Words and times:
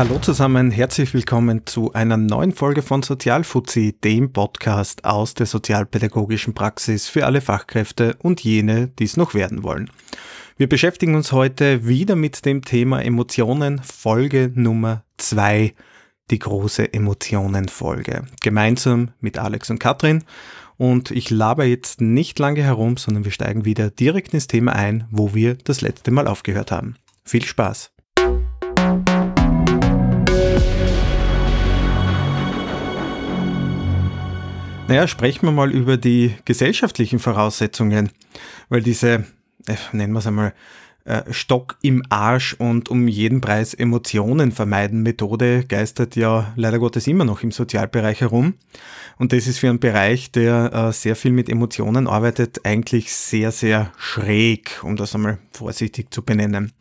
Hallo 0.00 0.18
zusammen, 0.18 0.70
herzlich 0.70 1.12
willkommen 1.12 1.66
zu 1.66 1.92
einer 1.92 2.16
neuen 2.16 2.52
Folge 2.52 2.80
von 2.80 3.02
Sozialfuzzi, 3.02 3.98
dem 4.02 4.32
Podcast 4.32 5.04
aus 5.04 5.34
der 5.34 5.44
sozialpädagogischen 5.44 6.54
Praxis 6.54 7.06
für 7.06 7.26
alle 7.26 7.42
Fachkräfte 7.42 8.16
und 8.22 8.42
jene, 8.42 8.88
die 8.98 9.04
es 9.04 9.18
noch 9.18 9.34
werden 9.34 9.62
wollen. 9.62 9.90
Wir 10.56 10.70
beschäftigen 10.70 11.16
uns 11.16 11.32
heute 11.32 11.86
wieder 11.86 12.16
mit 12.16 12.46
dem 12.46 12.62
Thema 12.62 13.04
Emotionen, 13.04 13.82
Folge 13.82 14.50
Nummer 14.54 15.04
zwei, 15.18 15.74
die 16.30 16.38
große 16.38 16.94
Emotionenfolge. 16.94 18.22
Gemeinsam 18.42 19.10
mit 19.20 19.36
Alex 19.36 19.68
und 19.68 19.80
Katrin. 19.80 20.24
Und 20.78 21.10
ich 21.10 21.28
laber 21.28 21.66
jetzt 21.66 22.00
nicht 22.00 22.38
lange 22.38 22.62
herum, 22.62 22.96
sondern 22.96 23.26
wir 23.26 23.32
steigen 23.32 23.66
wieder 23.66 23.90
direkt 23.90 24.32
ins 24.32 24.46
Thema 24.46 24.72
ein, 24.72 25.06
wo 25.10 25.34
wir 25.34 25.56
das 25.56 25.82
letzte 25.82 26.10
Mal 26.10 26.26
aufgehört 26.26 26.72
haben. 26.72 26.96
Viel 27.22 27.44
Spaß! 27.44 27.92
Naja, 34.90 35.06
sprechen 35.06 35.46
wir 35.46 35.52
mal 35.52 35.70
über 35.70 35.96
die 35.96 36.34
gesellschaftlichen 36.44 37.20
Voraussetzungen, 37.20 38.10
weil 38.70 38.82
diese, 38.82 39.24
äh, 39.68 39.76
nennen 39.92 40.12
wir 40.12 40.18
es 40.18 40.26
einmal, 40.26 40.52
äh, 41.04 41.32
Stock 41.32 41.78
im 41.80 42.02
Arsch 42.08 42.54
und 42.54 42.88
um 42.88 43.06
jeden 43.06 43.40
Preis 43.40 43.72
Emotionen 43.72 44.50
vermeiden 44.50 45.04
Methode 45.04 45.64
geistert 45.64 46.16
ja 46.16 46.52
leider 46.56 46.80
Gottes 46.80 47.06
immer 47.06 47.24
noch 47.24 47.44
im 47.44 47.52
Sozialbereich 47.52 48.22
herum. 48.22 48.54
Und 49.16 49.32
das 49.32 49.46
ist 49.46 49.60
für 49.60 49.68
einen 49.68 49.78
Bereich, 49.78 50.32
der 50.32 50.72
äh, 50.72 50.92
sehr 50.92 51.14
viel 51.14 51.30
mit 51.30 51.48
Emotionen 51.48 52.08
arbeitet, 52.08 52.66
eigentlich 52.66 53.12
sehr, 53.12 53.52
sehr 53.52 53.92
schräg, 53.96 54.80
um 54.82 54.96
das 54.96 55.14
einmal 55.14 55.38
vorsichtig 55.52 56.12
zu 56.12 56.24
benennen. 56.24 56.72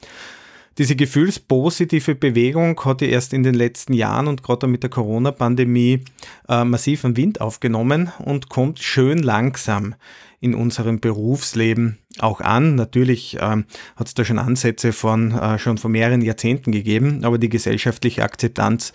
Diese 0.79 0.95
gefühlspositive 0.95 2.15
Bewegung 2.15 2.79
hat 2.85 3.01
ja 3.01 3.09
erst 3.09 3.33
in 3.33 3.43
den 3.43 3.53
letzten 3.53 3.91
Jahren 3.91 4.29
und 4.29 4.43
gerade 4.43 4.65
mit 4.65 4.81
der 4.81 4.89
Corona-Pandemie 4.89 6.05
äh, 6.47 6.63
massiv 6.63 7.03
Wind 7.03 7.41
aufgenommen 7.41 8.13
und 8.19 8.47
kommt 8.47 8.79
schön 8.79 9.17
langsam 9.17 9.95
in 10.39 10.55
unserem 10.55 11.01
Berufsleben 11.01 11.97
auch 12.19 12.39
an. 12.39 12.75
Natürlich 12.75 13.37
ähm, 13.41 13.65
hat 13.97 14.07
es 14.07 14.13
da 14.13 14.23
schon 14.23 14.39
Ansätze 14.39 14.93
von 14.93 15.31
äh, 15.33 15.59
schon 15.59 15.77
vor 15.77 15.89
mehreren 15.89 16.21
Jahrzehnten 16.21 16.71
gegeben, 16.71 17.25
aber 17.25 17.37
die 17.39 17.49
gesellschaftliche 17.49 18.23
Akzeptanz 18.23 18.93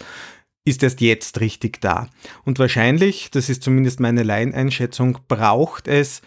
ist 0.64 0.82
erst 0.82 1.02
jetzt 1.02 1.41
richtig 1.41 1.82
da. 1.82 2.08
Und 2.46 2.58
wahrscheinlich, 2.58 3.30
das 3.30 3.50
ist 3.50 3.62
zumindest 3.62 4.00
meine 4.00 4.22
Laieneinschätzung, 4.22 5.19
braucht 5.28 5.86
es 5.86 6.22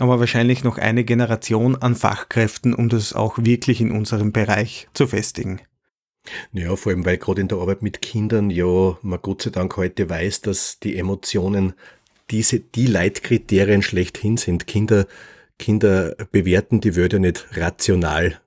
aber 0.00 0.20
wahrscheinlich 0.20 0.64
noch 0.64 0.78
eine 0.78 1.04
Generation 1.04 1.76
an 1.76 1.94
Fachkräften, 1.94 2.74
um 2.74 2.88
das 2.88 3.12
auch 3.12 3.38
wirklich 3.38 3.80
in 3.80 3.92
unserem 3.92 4.32
Bereich 4.32 4.88
zu 4.94 5.06
festigen. 5.06 5.60
Ja, 6.52 6.76
vor 6.76 6.92
allem, 6.92 7.04
weil 7.04 7.18
gerade 7.18 7.40
in 7.40 7.48
der 7.48 7.58
Arbeit 7.58 7.82
mit 7.82 8.02
Kindern 8.02 8.50
ja 8.50 8.98
man 9.02 9.18
Gott 9.22 9.42
sei 9.42 9.50
Dank 9.50 9.76
heute 9.76 10.08
weiß, 10.08 10.42
dass 10.42 10.78
die 10.78 10.96
Emotionen 10.96 11.74
diese, 12.30 12.60
die 12.60 12.86
Leitkriterien 12.86 13.82
schlechthin 13.82 14.36
sind. 14.36 14.66
Kinder, 14.66 15.06
Kinder 15.58 16.14
bewerten 16.30 16.80
die 16.80 16.96
Wörter 16.96 17.18
nicht 17.18 17.48
rational 17.52 18.40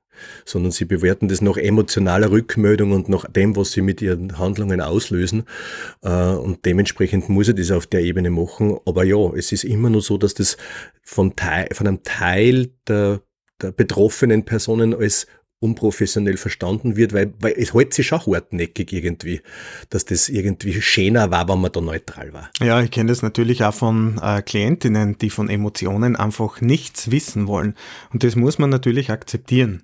sondern 0.45 0.71
sie 0.71 0.85
bewerten 0.85 1.27
das 1.27 1.41
nach 1.41 1.57
emotionaler 1.57 2.31
Rückmeldung 2.31 2.91
und 2.91 3.09
nach 3.09 3.25
dem, 3.29 3.55
was 3.55 3.71
sie 3.71 3.81
mit 3.81 4.01
ihren 4.01 4.37
Handlungen 4.37 4.81
auslösen. 4.81 5.43
Äh, 6.01 6.09
und 6.09 6.65
dementsprechend 6.65 7.29
muss 7.29 7.47
er 7.47 7.53
das 7.53 7.71
auf 7.71 7.87
der 7.87 8.01
Ebene 8.01 8.29
machen. 8.29 8.77
Aber 8.85 9.03
ja, 9.03 9.33
es 9.35 9.51
ist 9.51 9.63
immer 9.63 9.89
nur 9.89 10.01
so, 10.01 10.17
dass 10.17 10.33
das 10.33 10.57
von, 11.01 11.35
Teil, 11.35 11.67
von 11.73 11.87
einem 11.87 12.03
Teil 12.03 12.69
der, 12.87 13.21
der 13.61 13.71
betroffenen 13.71 14.45
Personen 14.45 14.93
als 14.93 15.27
unprofessionell 15.63 16.35
verstanden 16.35 16.97
wird, 16.97 17.13
weil, 17.13 17.33
weil 17.39 17.53
es 17.57 17.73
hält 17.73 17.93
sich 17.93 18.11
auch 18.11 18.27
hartnäckig 18.27 18.91
irgendwie, 18.91 19.41
dass 19.89 20.03
das 20.03 20.27
irgendwie 20.27 20.81
schöner 20.81 21.31
war, 21.31 21.47
wenn 21.47 21.61
man 21.61 21.71
da 21.71 21.79
neutral 21.79 22.33
war. 22.33 22.51
Ja, 22.61 22.81
ich 22.81 22.91
kenne 22.91 23.09
das 23.09 23.21
natürlich 23.21 23.63
auch 23.63 23.73
von 23.73 24.19
äh, 24.21 24.41
Klientinnen, 24.41 25.17
die 25.17 25.29
von 25.29 25.49
Emotionen 25.49 26.17
einfach 26.17 26.59
nichts 26.59 27.09
wissen 27.09 27.47
wollen. 27.47 27.75
Und 28.11 28.25
das 28.25 28.35
muss 28.35 28.59
man 28.59 28.69
natürlich 28.69 29.09
akzeptieren. 29.09 29.83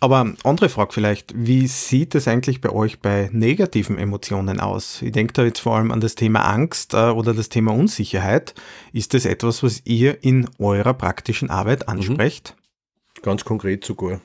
Aber 0.00 0.32
andere 0.44 0.68
Frage 0.68 0.92
vielleicht, 0.92 1.34
wie 1.36 1.66
sieht 1.66 2.14
es 2.14 2.28
eigentlich 2.28 2.60
bei 2.60 2.70
euch 2.70 3.00
bei 3.00 3.30
negativen 3.32 3.98
Emotionen 3.98 4.60
aus? 4.60 5.02
Ich 5.02 5.12
denke 5.12 5.32
da 5.32 5.44
jetzt 5.44 5.58
vor 5.60 5.76
allem 5.76 5.90
an 5.90 6.00
das 6.00 6.14
Thema 6.14 6.42
Angst 6.42 6.94
äh, 6.94 7.10
oder 7.10 7.34
das 7.34 7.48
Thema 7.48 7.72
Unsicherheit. 7.72 8.54
Ist 8.92 9.14
das 9.14 9.24
etwas, 9.24 9.62
was 9.62 9.82
ihr 9.84 10.22
in 10.22 10.48
eurer 10.58 10.94
praktischen 10.94 11.50
Arbeit 11.50 11.86
mhm. 11.86 11.94
ansprecht? 11.94 12.54
Mhm. 12.56 13.22
Ganz 13.22 13.44
konkret 13.44 13.84
sogar. 13.84 14.20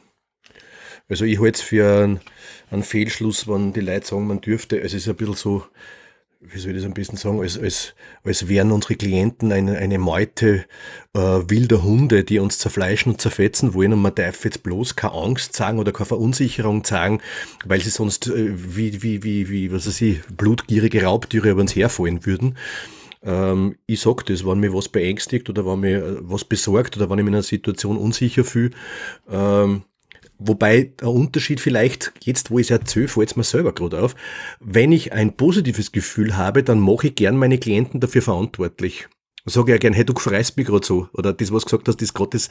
Also 1.09 1.25
ich 1.25 1.39
halte 1.39 1.59
es 1.59 1.61
für 1.61 2.03
einen, 2.03 2.19
einen 2.69 2.83
Fehlschluss, 2.83 3.47
wenn 3.47 3.73
die 3.73 3.81
Leute 3.81 4.05
sagen, 4.05 4.27
man 4.27 4.41
dürfte, 4.41 4.79
es 4.79 4.93
ist 4.93 5.07
ein 5.07 5.15
bisschen 5.15 5.35
so, 5.35 5.65
wie 6.51 6.59
soll 6.59 6.71
ich 6.71 6.77
das 6.77 6.85
am 6.85 6.93
besten 6.93 7.17
sagen, 7.17 7.39
als, 7.41 7.57
als, 7.57 7.95
als 8.23 8.47
wären 8.47 8.71
unsere 8.71 8.95
Klienten 8.95 9.51
eine, 9.51 9.77
eine 9.77 9.97
Meute 9.97 10.65
äh, 11.13 11.19
wilder 11.19 11.83
Hunde, 11.83 12.23
die 12.23 12.39
uns 12.39 12.59
zerfleischen 12.59 13.13
und 13.13 13.21
zerfetzen 13.21 13.73
wollen 13.73 13.93
und 13.93 14.01
man 14.01 14.15
darf 14.15 14.43
jetzt 14.43 14.63
bloß 14.63 14.95
keine 14.95 15.13
Angst 15.13 15.55
sagen 15.55 15.79
oder 15.79 15.91
keine 15.91 16.07
Verunsicherung 16.07 16.83
sagen, 16.83 17.21
weil 17.65 17.81
sie 17.81 17.89
sonst 17.89 18.27
äh, 18.27 18.51
wie, 18.55 19.01
wie, 19.01 19.23
wie, 19.23 19.49
wie, 19.49 19.71
was 19.71 19.87
weiß 19.87 20.01
ich, 20.01 20.21
blutgierige 20.35 21.03
Raubtiere 21.03 21.51
über 21.51 21.61
uns 21.61 21.75
herfallen 21.75 22.25
würden. 22.25 22.57
Ähm, 23.23 23.77
ich 23.85 24.01
sag 24.01 24.25
das, 24.25 24.45
wenn 24.45 24.59
mir 24.59 24.73
was 24.73 24.89
beängstigt 24.89 25.49
oder 25.49 25.65
wenn 25.65 25.79
mir 25.79 26.05
äh, 26.05 26.17
was 26.21 26.43
besorgt 26.43 26.97
oder 26.97 27.09
wenn 27.09 27.19
ich 27.19 27.25
mich 27.25 27.31
in 27.31 27.35
einer 27.35 27.43
Situation 27.43 27.97
unsicher 27.97 28.43
fühle, 28.43 28.71
ähm, 29.29 29.83
Wobei 30.45 30.91
der 30.99 31.09
Unterschied 31.09 31.61
vielleicht, 31.61 32.13
jetzt 32.21 32.51
wo 32.51 32.59
ich 32.59 32.67
es 32.67 32.71
erzähle, 32.71 33.07
fällt 33.07 33.31
es 33.31 33.35
mir 33.35 33.43
selber 33.43 33.73
gerade 33.73 34.01
auf, 34.01 34.15
wenn 34.59 34.91
ich 34.91 35.13
ein 35.13 35.37
positives 35.37 35.91
Gefühl 35.91 36.35
habe, 36.35 36.63
dann 36.63 36.79
mache 36.79 37.07
ich 37.07 37.15
gern 37.15 37.37
meine 37.37 37.57
Klienten 37.57 38.01
dafür 38.01 38.21
verantwortlich. 38.21 39.07
Sage 39.45 39.71
ja 39.71 39.77
gern, 39.77 39.93
hey, 39.93 40.05
du 40.05 40.13
freust 40.13 40.57
mich 40.57 40.67
gerade 40.67 40.85
so. 40.85 41.07
Oder 41.13 41.33
das, 41.33 41.51
was 41.51 41.63
du 41.63 41.67
gesagt 41.67 41.87
hast, 41.87 42.01
das 42.01 42.13
gerade, 42.13 42.31
das 42.31 42.49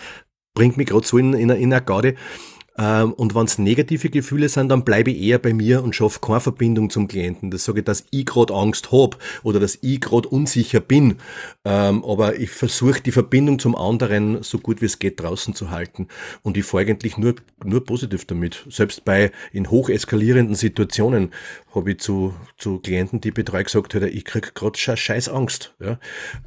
bringt 0.54 0.76
mich 0.76 0.88
gerade 0.88 1.06
so 1.06 1.18
in, 1.18 1.34
in, 1.34 1.50
in 1.50 1.72
eine 1.72 1.82
Gaude. 1.82 2.14
Ähm, 2.78 3.12
und 3.12 3.34
wenn 3.34 3.44
es 3.44 3.58
negative 3.58 4.08
Gefühle 4.08 4.48
sind, 4.48 4.70
dann 4.70 4.84
bleibe 4.84 5.10
ich 5.10 5.20
eher 5.20 5.38
bei 5.38 5.52
mir 5.52 5.82
und 5.82 5.94
schaffe 5.94 6.20
keine 6.20 6.40
Verbindung 6.40 6.88
zum 6.88 7.06
Klienten. 7.06 7.50
Das 7.50 7.64
sage 7.64 7.80
ich, 7.80 7.84
dass 7.84 8.04
ich 8.10 8.24
gerade 8.24 8.54
Angst 8.54 8.92
habe 8.92 9.16
oder 9.42 9.60
dass 9.60 9.78
ich 9.82 10.00
gerade 10.00 10.28
unsicher 10.28 10.80
bin. 10.80 11.16
Ähm, 11.64 12.04
aber 12.04 12.38
ich 12.38 12.50
versuche 12.50 13.02
die 13.02 13.12
Verbindung 13.12 13.58
zum 13.58 13.76
anderen 13.76 14.42
so 14.42 14.58
gut 14.58 14.80
wie 14.80 14.86
es 14.86 14.98
geht 14.98 15.20
draußen 15.20 15.54
zu 15.54 15.70
halten. 15.70 16.08
Und 16.42 16.56
ich 16.56 16.64
fahre 16.64 16.86
eigentlich 16.86 17.18
nur, 17.18 17.34
nur 17.62 17.84
positiv 17.84 18.24
damit. 18.24 18.64
Selbst 18.70 19.04
bei 19.04 19.32
in 19.52 19.70
hoch 19.70 19.90
eskalierenden 19.90 20.54
Situationen 20.54 21.30
habe 21.74 21.92
ich 21.92 22.00
zu, 22.00 22.34
zu 22.58 22.78
Klienten, 22.78 23.20
die 23.20 23.28
ich 23.28 23.34
betreue, 23.34 23.64
gesagt, 23.64 23.94
ich 23.94 24.24
kriege 24.24 24.50
gerade 24.54 24.78
scheiß 24.78 25.28
Angst. 25.28 25.74
Ja? 25.80 25.98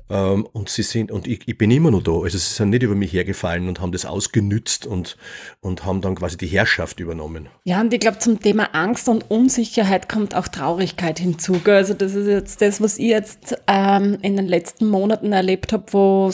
Ähm, 0.10 0.48
und 0.52 0.70
sie 0.70 0.84
sind, 0.84 1.12
und 1.12 1.28
ich, 1.28 1.48
ich 1.48 1.58
bin 1.58 1.72
immer 1.72 1.92
noch 1.92 2.04
da. 2.04 2.12
Also 2.12 2.38
sie 2.38 2.54
sind 2.54 2.70
nicht 2.72 2.84
über 2.84 2.96
mich 2.96 3.14
hergefallen 3.14 3.68
und 3.68 3.82
haben 3.82 3.92
das 3.92 4.06
ausgenützt 4.06 4.86
und, 4.86 5.18
und 5.62 5.86
haben 5.86 6.02
dann 6.02 6.15
quasi 6.16 6.38
die 6.38 6.48
Herrschaft 6.48 7.00
übernommen. 7.00 7.50
Ja, 7.64 7.82
und 7.82 7.94
ich 7.94 8.00
glaube, 8.00 8.20
zum 8.20 8.40
Thema 8.40 8.70
Angst 8.74 9.08
und 9.10 9.30
Unsicherheit 9.30 10.10
kommt 10.10 10.36
auch 10.36 10.48
Traurigkeit 10.48 11.20
hinzu. 11.20 11.62
Also 11.66 11.94
das 11.94 12.14
ist 12.14 12.28
jetzt 12.28 12.62
das, 12.62 12.82
was 12.82 12.98
ich 12.98 13.08
jetzt 13.08 13.58
ähm, 13.68 14.18
in 14.22 14.36
den 14.36 14.48
letzten 14.48 14.88
Monaten 14.88 15.32
erlebt 15.34 15.74
habe, 15.74 15.86
wo 15.92 16.32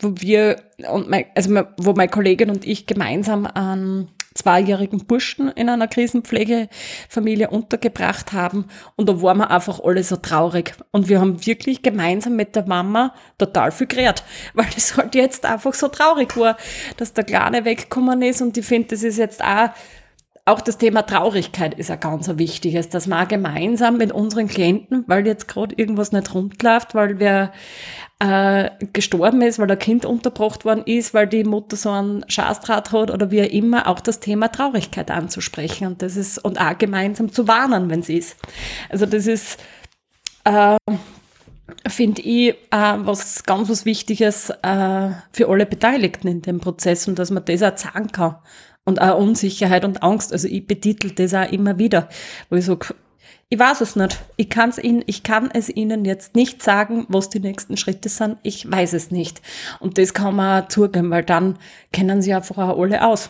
wo 0.00 0.14
wir 0.16 0.56
und 0.90 1.08
mein, 1.08 1.26
also 1.36 1.62
wo 1.78 1.92
meine 1.92 2.10
Kollegin 2.10 2.50
und 2.50 2.66
ich 2.66 2.86
gemeinsam 2.86 3.46
an 3.46 4.08
zweijährigen 4.40 5.06
Burschen 5.06 5.48
in 5.50 5.68
einer 5.68 5.88
Krisenpflegefamilie 5.88 7.50
untergebracht 7.50 8.32
haben. 8.32 8.66
Und 8.96 9.08
da 9.08 9.22
waren 9.22 9.38
wir 9.38 9.50
einfach 9.50 9.80
alle 9.82 10.02
so 10.02 10.16
traurig. 10.16 10.74
Und 10.90 11.08
wir 11.08 11.20
haben 11.20 11.46
wirklich 11.46 11.82
gemeinsam 11.82 12.36
mit 12.36 12.56
der 12.56 12.66
Mama 12.66 13.14
total 13.38 13.72
viel 13.72 13.86
geredet, 13.86 14.24
weil 14.54 14.68
es 14.76 14.96
halt 14.96 15.14
jetzt 15.14 15.46
einfach 15.46 15.74
so 15.74 15.88
traurig 15.88 16.36
war, 16.36 16.56
dass 16.96 17.12
der 17.12 17.24
Kleine 17.24 17.64
weggekommen 17.64 18.22
ist. 18.22 18.42
Und 18.42 18.56
ich 18.56 18.66
finde, 18.66 18.88
das 18.88 19.02
ist 19.02 19.18
jetzt 19.18 19.42
auch 19.42 19.70
auch 20.46 20.60
das 20.60 20.78
Thema 20.78 21.02
Traurigkeit 21.02 21.74
ist 21.74 21.90
ein 21.90 22.00
ganz 22.00 22.28
wichtiges, 22.36 22.88
dass 22.88 23.06
man 23.06 23.28
gemeinsam 23.28 23.98
mit 23.98 24.10
unseren 24.10 24.48
Klienten, 24.48 25.04
weil 25.06 25.26
jetzt 25.26 25.48
gerade 25.48 25.74
irgendwas 25.76 26.12
nicht 26.12 26.34
rund 26.34 26.60
läuft, 26.62 26.94
weil 26.94 27.20
wer 27.20 27.52
äh, 28.20 28.70
gestorben 28.92 29.40
ist, 29.42 29.58
weil 29.58 29.66
der 29.66 29.76
Kind 29.76 30.04
unterbrochen 30.04 30.64
worden 30.64 30.82
ist, 30.84 31.14
weil 31.14 31.26
die 31.26 31.42
Mutter 31.42 31.76
so 31.76 31.90
einen 31.90 32.24
Schaßdraht 32.28 32.92
hat 32.92 33.10
oder 33.10 33.30
wie 33.30 33.42
auch 33.42 33.50
immer, 33.50 33.88
auch 33.88 33.98
das 33.98 34.20
Thema 34.20 34.48
Traurigkeit 34.48 35.10
anzusprechen 35.10 35.86
und 35.86 36.02
das 36.02 36.16
ist 36.16 36.38
und 36.38 36.60
auch 36.60 36.76
gemeinsam 36.76 37.32
zu 37.32 37.48
warnen, 37.48 37.90
wenn 37.90 38.00
es 38.00 38.10
ist. 38.10 38.36
Also 38.90 39.06
das 39.06 39.26
ist 39.26 39.58
äh, 40.44 40.76
finde 41.88 42.20
ich 42.20 42.50
äh, 42.70 42.96
was 42.98 43.42
ganz 43.44 43.70
was 43.70 43.86
Wichtiges 43.86 44.50
äh, 44.50 45.10
für 45.32 45.48
alle 45.48 45.64
Beteiligten 45.64 46.28
in 46.28 46.42
dem 46.42 46.60
Prozess 46.60 47.08
und 47.08 47.18
dass 47.18 47.30
man 47.30 47.44
das 47.46 47.62
auch 47.62 47.76
sagen 47.76 48.08
kann 48.08 48.36
und 48.84 49.00
auch 49.00 49.18
Unsicherheit 49.18 49.84
und 49.86 50.02
Angst. 50.02 50.32
Also 50.32 50.46
ich 50.46 50.66
betitel 50.66 51.10
das 51.10 51.32
auch 51.32 51.50
immer 51.50 51.78
wieder, 51.78 52.08
wo 52.50 52.56
ich 52.56 52.66
sage, 52.66 52.94
ich 53.52 53.58
weiß 53.58 53.80
es 53.80 53.96
nicht. 53.96 54.20
Ich, 54.36 54.48
kann's 54.48 54.78
ihnen, 54.78 55.02
ich 55.06 55.24
kann 55.24 55.50
es 55.52 55.68
Ihnen 55.68 56.04
jetzt 56.04 56.36
nicht 56.36 56.62
sagen, 56.62 57.04
was 57.08 57.30
die 57.30 57.40
nächsten 57.40 57.76
Schritte 57.76 58.08
sind. 58.08 58.38
Ich 58.44 58.70
weiß 58.70 58.92
es 58.92 59.10
nicht. 59.10 59.42
Und 59.80 59.98
das 59.98 60.14
kann 60.14 60.36
man 60.36 60.70
zugeben, 60.70 61.10
weil 61.10 61.24
dann 61.24 61.58
kennen 61.92 62.22
Sie 62.22 62.32
einfach 62.32 62.58
auch 62.58 62.80
alle 62.80 63.04
aus. 63.04 63.28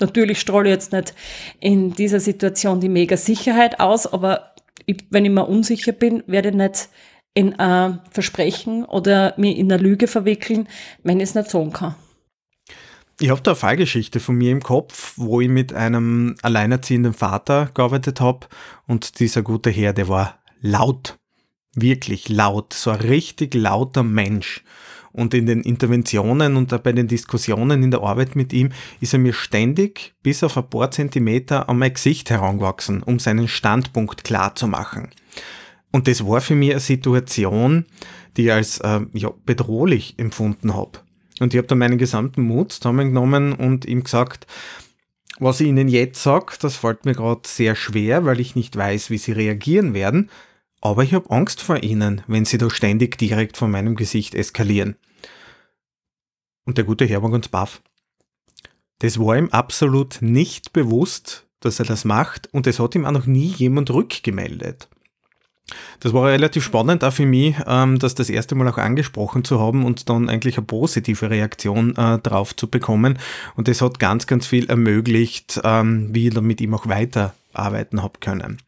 natürlich 0.00 0.40
strahle 0.40 0.68
ich 0.68 0.74
jetzt 0.74 0.92
nicht 0.92 1.14
in 1.60 1.92
dieser 1.92 2.18
Situation 2.18 2.80
die 2.80 2.88
mega 2.88 3.16
Sicherheit 3.16 3.78
aus, 3.78 4.12
aber 4.12 4.54
ich, 4.86 5.04
wenn 5.10 5.24
ich 5.24 5.30
mir 5.30 5.46
unsicher 5.46 5.92
bin, 5.92 6.24
werde 6.26 6.48
ich 6.48 6.54
nicht 6.56 6.88
in 7.34 7.56
ein 7.60 8.00
Versprechen 8.10 8.84
oder 8.84 9.34
mir 9.36 9.56
in 9.56 9.70
eine 9.70 9.80
Lüge 9.80 10.08
verwickeln, 10.08 10.68
wenn 11.04 11.18
ich 11.18 11.28
es 11.28 11.34
nicht 11.36 11.50
sagen 11.50 11.72
kann. 11.72 11.94
Ich 13.22 13.28
habe 13.28 13.42
da 13.42 13.50
eine 13.50 13.56
Fallgeschichte 13.56 14.18
von 14.18 14.36
mir 14.36 14.50
im 14.50 14.62
Kopf, 14.62 15.12
wo 15.16 15.42
ich 15.42 15.48
mit 15.50 15.74
einem 15.74 16.36
alleinerziehenden 16.40 17.12
Vater 17.12 17.70
gearbeitet 17.74 18.18
habe 18.18 18.46
und 18.86 19.20
dieser 19.20 19.42
gute 19.42 19.68
Herr, 19.68 19.92
der 19.92 20.08
war 20.08 20.38
laut, 20.62 21.18
wirklich 21.74 22.30
laut, 22.30 22.72
so 22.72 22.90
ein 22.90 23.00
richtig 23.00 23.52
lauter 23.52 24.02
Mensch. 24.02 24.64
Und 25.12 25.34
in 25.34 25.44
den 25.44 25.60
Interventionen 25.60 26.56
und 26.56 26.82
bei 26.82 26.92
den 26.92 27.08
Diskussionen 27.08 27.82
in 27.82 27.90
der 27.90 28.00
Arbeit 28.00 28.36
mit 28.36 28.54
ihm 28.54 28.70
ist 29.00 29.12
er 29.12 29.18
mir 29.18 29.34
ständig 29.34 30.14
bis 30.22 30.42
auf 30.42 30.56
ein 30.56 30.70
paar 30.70 30.90
Zentimeter 30.90 31.68
an 31.68 31.76
mein 31.76 31.92
Gesicht 31.92 32.30
herangewachsen, 32.30 33.02
um 33.02 33.18
seinen 33.18 33.48
Standpunkt 33.48 34.24
klar 34.24 34.54
zu 34.54 34.66
machen. 34.66 35.10
Und 35.92 36.08
das 36.08 36.26
war 36.26 36.40
für 36.40 36.54
mich 36.54 36.70
eine 36.70 36.80
Situation, 36.80 37.84
die 38.38 38.46
ich 38.46 38.52
als 38.52 38.78
äh, 38.78 39.00
ja, 39.12 39.30
bedrohlich 39.44 40.14
empfunden 40.16 40.72
habe. 40.72 41.00
Und 41.40 41.52
ich 41.52 41.58
habe 41.58 41.66
da 41.66 41.74
meinen 41.74 41.98
gesamten 41.98 42.42
Mut 42.42 42.72
zusammengenommen 42.72 43.52
und 43.52 43.84
ihm 43.84 44.04
gesagt, 44.04 44.46
was 45.40 45.60
ich 45.60 45.68
Ihnen 45.68 45.88
jetzt 45.88 46.22
sage, 46.22 46.54
das 46.60 46.76
fällt 46.76 47.06
mir 47.06 47.14
gerade 47.14 47.40
sehr 47.46 47.74
schwer, 47.74 48.26
weil 48.26 48.40
ich 48.40 48.54
nicht 48.54 48.76
weiß, 48.76 49.10
wie 49.10 49.18
Sie 49.18 49.32
reagieren 49.32 49.94
werden. 49.94 50.30
Aber 50.82 51.02
ich 51.02 51.14
habe 51.14 51.30
Angst 51.30 51.62
vor 51.62 51.82
Ihnen, 51.82 52.22
wenn 52.26 52.44
Sie 52.44 52.58
da 52.58 52.70
ständig 52.70 53.16
direkt 53.18 53.56
vor 53.56 53.68
meinem 53.68 53.96
Gesicht 53.96 54.34
eskalieren. 54.34 54.96
Und 56.66 56.76
der 56.76 56.84
gute 56.84 57.06
Herr 57.06 57.22
war 57.22 57.30
ganz 57.30 57.48
baff. 57.48 57.82
Das 58.98 59.18
war 59.18 59.36
ihm 59.36 59.48
absolut 59.48 60.20
nicht 60.20 60.74
bewusst, 60.74 61.46
dass 61.60 61.78
er 61.78 61.86
das 61.86 62.04
macht 62.04 62.52
und 62.52 62.66
es 62.66 62.78
hat 62.78 62.94
ihm 62.94 63.06
auch 63.06 63.12
noch 63.12 63.26
nie 63.26 63.48
jemand 63.48 63.90
rückgemeldet. 63.90 64.88
Das 66.00 66.12
war 66.12 66.28
relativ 66.28 66.64
spannend 66.64 67.04
auch 67.04 67.12
für 67.12 67.26
mich, 67.26 67.56
ähm, 67.66 67.98
das 67.98 68.14
das 68.14 68.30
erste 68.30 68.54
Mal 68.54 68.68
auch 68.68 68.78
angesprochen 68.78 69.44
zu 69.44 69.60
haben 69.60 69.84
und 69.84 70.08
dann 70.08 70.28
eigentlich 70.28 70.56
eine 70.56 70.66
positive 70.66 71.30
Reaktion 71.30 71.96
äh, 71.96 72.18
drauf 72.18 72.54
zu 72.56 72.68
bekommen. 72.68 73.18
Und 73.56 73.68
das 73.68 73.82
hat 73.82 73.98
ganz, 73.98 74.26
ganz 74.26 74.46
viel 74.46 74.68
ermöglicht, 74.68 75.60
ähm, 75.64 76.08
wie 76.12 76.28
ich 76.28 76.34
dann 76.34 76.44
mit 76.44 76.60
ihm 76.60 76.74
auch 76.74 76.86
weiterarbeiten 76.86 78.02
habe 78.02 78.18
können. 78.20 78.58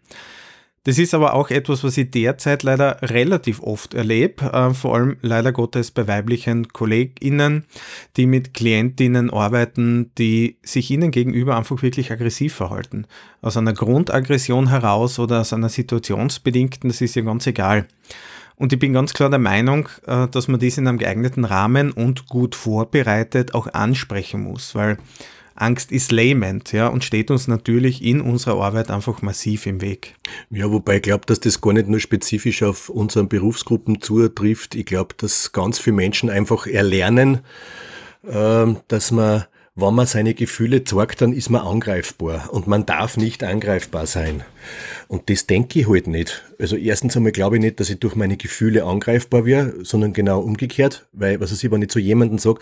Das 0.85 0.99
ist 0.99 1.15
aber 1.15 1.35
auch 1.35 1.51
etwas, 1.51 1.85
was 1.85 1.97
ich 1.97 2.11
derzeit 2.11 2.65
leider 2.65 2.99
relativ 3.03 3.61
oft 3.61 3.95
erlebe, 3.95 4.47
äh, 4.53 4.75
vor 4.75 4.97
allem 4.97 5.17
leider 5.23 5.53
Gottes 5.53 5.93
bei 5.93 6.09
weiblichen 6.09 6.69
KollegInnen, 6.69 7.67
die 8.17 8.27
mit 8.27 8.53
KlientInnen 8.53 9.31
arbeiten, 9.31 10.11
die 10.19 10.57
sich 10.63 10.91
ihnen 10.91 11.13
gegenüber 11.13 11.57
einfach 11.57 11.83
wirklich 11.83 12.11
aggressiv 12.11 12.55
verhalten. 12.55 13.07
Aus 13.43 13.57
einer 13.57 13.75
Grundaggression 13.75 14.71
heraus 14.71 15.21
oder 15.21 15.43
aus 15.43 15.53
einer 15.53 15.69
situationsbedingten, 15.69 16.91
das 16.91 17.01
ist 17.01 17.15
ja 17.15 17.23
ganz 17.23 17.47
egal. 17.47 17.87
Und 18.57 18.73
ich 18.73 18.79
bin 18.79 18.93
ganz 18.93 19.13
klar 19.13 19.31
der 19.31 19.39
Meinung, 19.39 19.89
äh, 20.07 20.27
dass 20.27 20.49
man 20.49 20.59
dies 20.59 20.79
in 20.79 20.89
einem 20.89 20.99
geeigneten 20.99 21.45
Rahmen 21.45 21.93
und 21.93 22.27
gut 22.27 22.57
vorbereitet 22.57 23.55
auch 23.55 23.69
ansprechen 23.73 24.43
muss, 24.43 24.75
weil 24.75 24.99
Angst 25.55 25.93
ist 25.93 26.13
lähmend, 26.13 26.73
ja, 26.73 26.89
und 26.89 27.05
steht 27.05 27.31
uns 27.31 27.49
natürlich 27.49 28.03
in 28.03 28.21
unserer 28.21 28.63
Arbeit 28.63 28.91
einfach 28.91 29.23
massiv 29.23 29.67
im 29.67 29.81
Weg. 29.81 30.15
Ja, 30.51 30.71
wobei 30.71 30.97
ich 30.97 31.03
glaube, 31.03 31.27
dass 31.27 31.41
das 31.41 31.61
gar 31.61 31.73
nicht 31.73 31.89
nur 31.89 32.01
spezifisch 32.01 32.63
auf 32.63 32.89
unseren 32.89 33.29
Berufsgruppen 33.29 34.01
zutrifft. 34.01 34.75
Ich 34.75 34.87
glaube, 34.87 35.15
dass 35.17 35.53
ganz 35.53 35.79
viele 35.79 35.97
Menschen 35.97 36.31
einfach 36.31 36.67
erlernen, 36.67 37.41
ähm, 38.27 38.79
dass 38.89 39.11
man 39.11 39.45
wenn 39.75 39.95
man 39.95 40.07
seine 40.07 40.35
Gefühle 40.35 40.85
zeigt, 40.85 41.23
dann 41.23 41.33
ist 41.33 41.49
man 41.49 41.63
angreifbar 41.63 42.53
und 42.53 42.67
man 42.67 42.85
darf 42.85 43.17
nicht 43.17 43.43
angreifbar 43.43 44.07
sein. 44.07 44.45
Und 45.09 45.31
das 45.31 45.47
denke 45.47 45.81
ich 45.81 45.89
halt 45.89 46.07
nicht. 46.09 46.45
Also 46.59 46.77
erstens 46.77 47.17
einmal 47.17 47.33
glaube 47.33 47.57
ich 47.57 47.63
nicht, 47.63 47.81
dass 47.81 47.89
ich 47.89 47.99
durch 47.99 48.15
meine 48.15 48.37
Gefühle 48.37 48.85
angreifbar 48.85 49.47
wäre, 49.47 49.83
sondern 49.83 50.13
genau 50.13 50.41
umgekehrt, 50.41 51.07
weil, 51.13 51.41
was 51.41 51.53
ich, 51.53 51.71
wenn 51.71 51.81
ich 51.81 51.89
zu 51.89 51.99
jemandem 51.99 52.37
sage, 52.37 52.61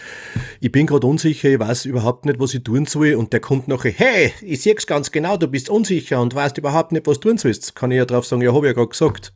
ich 0.61 0.71
bin 0.71 0.87
gerade 0.87 1.07
unsicher, 1.07 1.49
ich 1.49 1.59
weiß 1.59 1.87
überhaupt 1.87 2.27
nicht, 2.27 2.39
was 2.39 2.55
ich 2.55 2.63
tun 2.63 2.87
soll 2.87 3.15
und 3.15 3.33
der 3.33 3.41
kommt 3.41 3.67
nachher, 3.67 3.93
hey, 3.93 4.33
ich 4.41 4.63
sehe 4.63 4.75
es 4.77 4.87
ganz 4.87 5.11
genau, 5.11 5.37
du 5.37 5.49
bist 5.49 5.69
unsicher 5.69 6.21
und 6.21 6.33
weißt 6.35 6.59
überhaupt 6.59 6.93
nicht, 6.93 7.09
was 7.09 7.19
du 7.19 7.29
tun 7.29 7.39
sollst, 7.39 7.75
kann 7.75 7.91
ich 7.91 7.97
ja 7.97 8.05
drauf 8.05 8.25
sagen, 8.25 8.43
ja, 8.43 8.55
habe 8.55 8.67
ich 8.67 8.71
ja 8.71 8.75
gerade 8.75 8.89
gesagt 8.89 9.33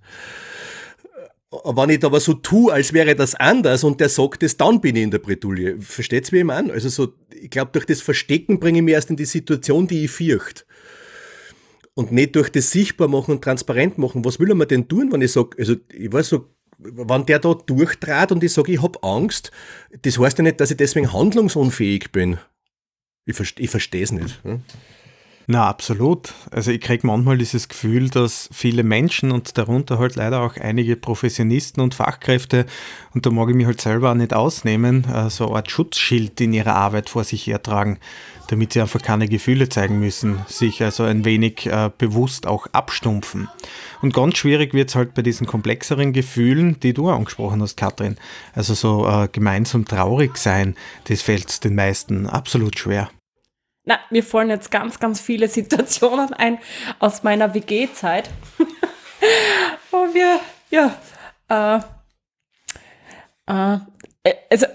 wenn 1.65 1.91
ich 1.91 2.05
aber 2.05 2.21
so 2.21 2.35
tue, 2.35 2.73
als 2.73 2.93
wäre 2.93 3.15
das 3.15 3.35
anders 3.35 3.85
und 3.85 4.01
der 4.01 4.09
sagt 4.09 4.43
es, 4.43 4.57
dann 4.57 4.81
bin 4.81 4.97
ich 4.97 5.03
in 5.03 5.11
der 5.11 5.19
Bredouille. 5.19 5.81
Versteht's, 5.81 6.33
wie 6.33 6.39
ich 6.39 6.45
meine? 6.45 6.73
Also 6.73 6.89
so, 6.89 7.13
ich 7.31 7.51
glaube, 7.51 7.71
durch 7.73 7.87
das 7.87 8.01
Verstecken 8.01 8.59
bringe 8.59 8.79
ich 8.79 8.85
mich 8.85 8.95
erst 8.95 9.11
in 9.11 9.17
die 9.17 9.25
Situation, 9.25 9.87
die 9.87 10.05
ich 10.05 10.11
fürchte. 10.11 10.65
Und 11.95 12.11
nicht 12.11 12.35
durch 12.35 12.51
das 12.51 12.71
sichtbar 12.71 13.09
machen 13.09 13.33
und 13.33 13.45
transparent 13.45 13.99
machen. 13.99 14.25
Was 14.25 14.41
will 14.41 14.49
er 14.49 14.57
mir 14.57 14.67
denn 14.67 14.89
tun, 14.89 15.13
wenn 15.13 15.23
ich 15.23 15.33
sage, 15.33 15.57
also 15.59 15.77
ich 15.93 16.13
weiß 16.13 16.29
so, 16.29 16.49
wenn 16.79 17.27
der 17.27 17.39
da 17.39 17.55
durchtrat 17.55 18.33
und 18.33 18.43
ich 18.43 18.53
sage, 18.53 18.73
ich 18.73 18.83
habe 18.83 19.01
Angst, 19.03 19.53
das 20.03 20.19
heißt 20.19 20.39
ja 20.39 20.45
nicht, 20.45 20.61
dass 20.61 20.73
ich 20.73 20.77
deswegen 20.77 21.13
handlungsunfähig 21.13 22.11
bin. 22.11 22.39
Ich, 23.27 23.39
ich 23.59 23.71
verstehe 23.71 24.03
es 24.03 24.13
nicht. 24.13 24.43
Hm? 24.43 24.63
Na, 25.47 25.69
absolut. 25.69 26.33
Also 26.51 26.71
ich 26.71 26.81
kriege 26.81 27.07
manchmal 27.07 27.37
dieses 27.37 27.69
Gefühl, 27.69 28.09
dass 28.09 28.49
viele 28.51 28.83
Menschen 28.83 29.31
und 29.31 29.59
darunter 29.59 29.99
halt 29.99 30.17
leider 30.17 30.41
auch 30.41 30.57
einige 30.57 30.97
Professionisten 30.97 31.83
und 31.83 31.95
Fachkräfte, 31.95 32.65
und 33.13 33.27
da 33.27 33.31
mag 33.31 33.51
ich 33.51 33.55
mich 33.55 33.67
halt 33.67 33.81
selber 33.81 34.11
auch 34.11 34.15
nicht 34.15 34.33
ausnehmen, 34.33 35.05
äh, 35.05 35.29
so 35.29 35.49
eine 35.49 35.57
Art 35.57 35.71
Schutzschild 35.71 36.41
in 36.41 36.55
ihrer 36.55 36.75
Arbeit 36.75 37.11
vor 37.11 37.25
sich 37.25 37.47
hertragen, 37.47 37.99
damit 38.49 38.73
sie 38.73 38.81
einfach 38.81 39.03
keine 39.03 39.29
Gefühle 39.29 39.69
zeigen 39.69 39.99
müssen, 40.01 40.39
sich 40.47 40.83
also 40.83 41.05
ein 41.05 41.27
wenig 41.27 41.67
äh, 41.67 41.91
bewusst 41.97 42.47
auch 42.47 42.67
abstumpfen. 42.73 43.49
Und 44.01 44.15
ganz 44.15 44.39
schwierig 44.39 44.73
wird 44.73 44.89
es 44.89 44.95
halt 44.95 45.13
bei 45.13 45.21
diesen 45.21 45.47
komplexeren 45.47 46.15
Gefühlen, 46.15 46.81
die 46.81 46.95
du 46.95 47.11
angesprochen 47.11 47.61
hast, 47.61 47.77
Katrin. 47.77 48.17
Also 48.55 48.73
so 48.73 49.07
äh, 49.07 49.29
gemeinsam 49.31 49.85
traurig 49.85 50.39
sein, 50.39 50.75
das 51.05 51.21
fällt 51.21 51.65
den 51.65 51.75
meisten 51.75 52.27
absolut 52.27 52.79
schwer. 52.79 53.11
Na, 53.85 53.99
mir 54.11 54.23
fallen 54.23 54.51
jetzt 54.51 54.71
ganz, 54.71 54.99
ganz 54.99 55.21
viele 55.21 55.49
Situationen 55.59 56.33
ein 56.33 56.59
aus 56.99 57.23
meiner 57.23 57.55
WG-Zeit, 57.55 58.31
wo 59.91 59.99
wir, 60.15 60.41
ja, 60.71 60.95
äh, 61.49 61.81
äh, 63.47 63.79
also 64.51 64.67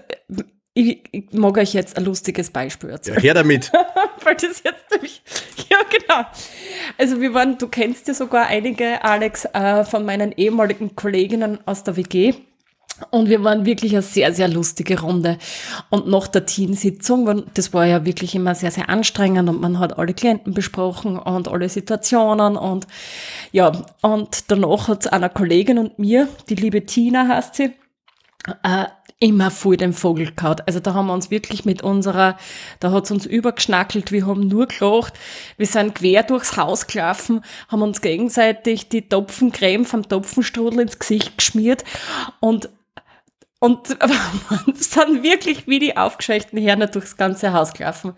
ich, 0.74 1.02
ich, 1.12 1.34
mag 1.34 1.58
euch 1.58 1.74
jetzt 1.74 1.98
ein 1.98 2.06
lustiges 2.06 2.52
Beispiel 2.52 2.92
erzählen. 2.92 3.18
Ja, 3.18 3.24
her 3.24 3.34
damit. 3.34 3.72
Weil 4.24 4.36
das 4.36 4.64
jetzt 4.64 4.92
nämlich, 4.92 5.22
ja 5.70 5.78
genau. 5.90 6.26
Also 6.98 7.20
wir 7.20 7.34
waren, 7.34 7.58
du 7.58 7.68
kennst 7.68 8.08
ja 8.08 8.14
sogar 8.14 8.48
einige, 8.48 9.04
Alex, 9.04 9.46
äh, 9.46 9.84
von 9.84 10.06
meinen 10.06 10.32
ehemaligen 10.32 10.96
Kolleginnen 10.96 11.60
aus 11.66 11.84
der 11.84 11.98
WG. 11.98 12.34
Und 13.12 13.30
wir 13.30 13.44
waren 13.44 13.66
wirklich 13.66 13.94
eine 13.94 14.02
sehr, 14.02 14.34
sehr 14.34 14.48
lustige 14.48 15.00
Runde. 15.00 15.38
Und 15.90 16.08
nach 16.08 16.28
der 16.28 16.46
Teamsitzung, 16.46 17.46
das 17.54 17.74
war 17.74 17.86
ja 17.86 18.06
wirklich 18.06 18.36
immer 18.36 18.56
sehr, 18.56 18.72
sehr 18.72 18.90
anstrengend 18.90 19.50
und 19.50 19.62
man 19.62 19.80
hat 19.80 19.98
alle 19.98 20.14
Klienten 20.14 20.54
besprochen 20.54 21.18
und 21.18 21.48
alle 21.48 21.70
Situationen 21.70 22.58
und 22.58 22.88
ja, 23.52 23.72
und 24.02 24.52
danach 24.52 24.88
hat 24.88 25.06
es 25.06 25.08
einer 25.08 25.30
Kollegin 25.30 25.78
und 25.78 26.00
mir, 26.00 26.28
die 26.50 26.56
liebe 26.56 26.86
Tina 26.86 27.28
heißt 27.28 27.56
sie, 27.56 27.72
äh, 28.64 28.86
immer 29.20 29.52
voll 29.52 29.76
den 29.76 29.92
Vogel 29.94 30.32
gehabt. 30.34 30.66
Also 30.66 30.80
da 30.80 30.94
haben 30.94 31.08
wir 31.08 31.14
uns 31.14 31.30
wirklich 31.30 31.66
mit 31.66 31.82
unserer, 31.82 32.38
da 32.80 32.92
hat's 32.92 33.12
uns 33.12 33.26
übergeschnackelt, 33.26 34.12
wir 34.12 34.26
haben 34.26 34.48
nur 34.48 34.68
gelacht, 34.68 35.14
wir 35.58 35.66
sind 35.66 35.96
quer 35.96 36.24
durchs 36.24 36.56
Haus 36.56 36.88
gelaufen, 36.88 37.42
haben 37.68 37.82
uns 37.82 38.02
gegenseitig 38.02 38.88
die 38.88 39.08
Topfencreme 39.10 39.86
vom 39.86 40.08
Topfenstrudel 40.08 40.82
ins 40.82 41.00
Gesicht 41.00 41.38
geschmiert 41.38 41.84
und 42.40 42.70
und 43.60 43.88
sind 44.74 45.24
wirklich 45.24 45.68
wie 45.68 45.80
die 45.80 45.98
aufgescheuchten 45.98 46.60
Herne 46.60 46.88
durchs 46.88 47.18
ganze 47.18 47.54
Haus 47.54 47.74
gelaufen. 47.74 48.14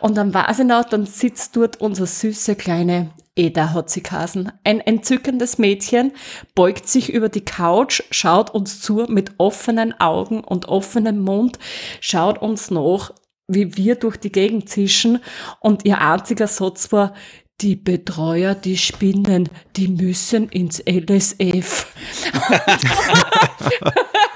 Und 0.00 0.16
dann 0.16 0.32
weiß 0.32 0.60
ich 0.60 0.66
noch, 0.66 0.84
dann 0.84 1.06
sitzt 1.06 1.56
dort 1.56 1.80
unser 1.80 2.06
süße 2.06 2.54
kleine 2.54 3.10
Eda 3.38 3.72
hat 3.72 3.88
sie 3.88 4.02
Hasen. 4.02 4.50
Ein 4.64 4.80
entzückendes 4.80 5.58
Mädchen 5.58 6.12
beugt 6.54 6.88
sich 6.88 7.12
über 7.12 7.28
die 7.28 7.44
Couch, 7.44 8.02
schaut 8.10 8.50
uns 8.50 8.80
zu 8.80 9.06
mit 9.08 9.32
offenen 9.38 9.98
Augen 10.00 10.42
und 10.42 10.66
offenem 10.66 11.20
Mund, 11.20 11.58
schaut 12.00 12.42
uns 12.42 12.70
nach, 12.70 13.12
wie 13.46 13.76
wir 13.76 13.94
durch 13.94 14.16
die 14.16 14.32
Gegend 14.32 14.68
zischen 14.68 15.20
und 15.60 15.84
ihr 15.84 16.00
einziger 16.00 16.48
Satz 16.48 16.90
war, 16.90 17.14
die 17.60 17.76
Betreuer, 17.76 18.54
die 18.54 18.76
spinnen, 18.76 19.48
die 19.76 19.88
müssen 19.88 20.48
ins 20.48 20.82
LSF. 20.84 21.86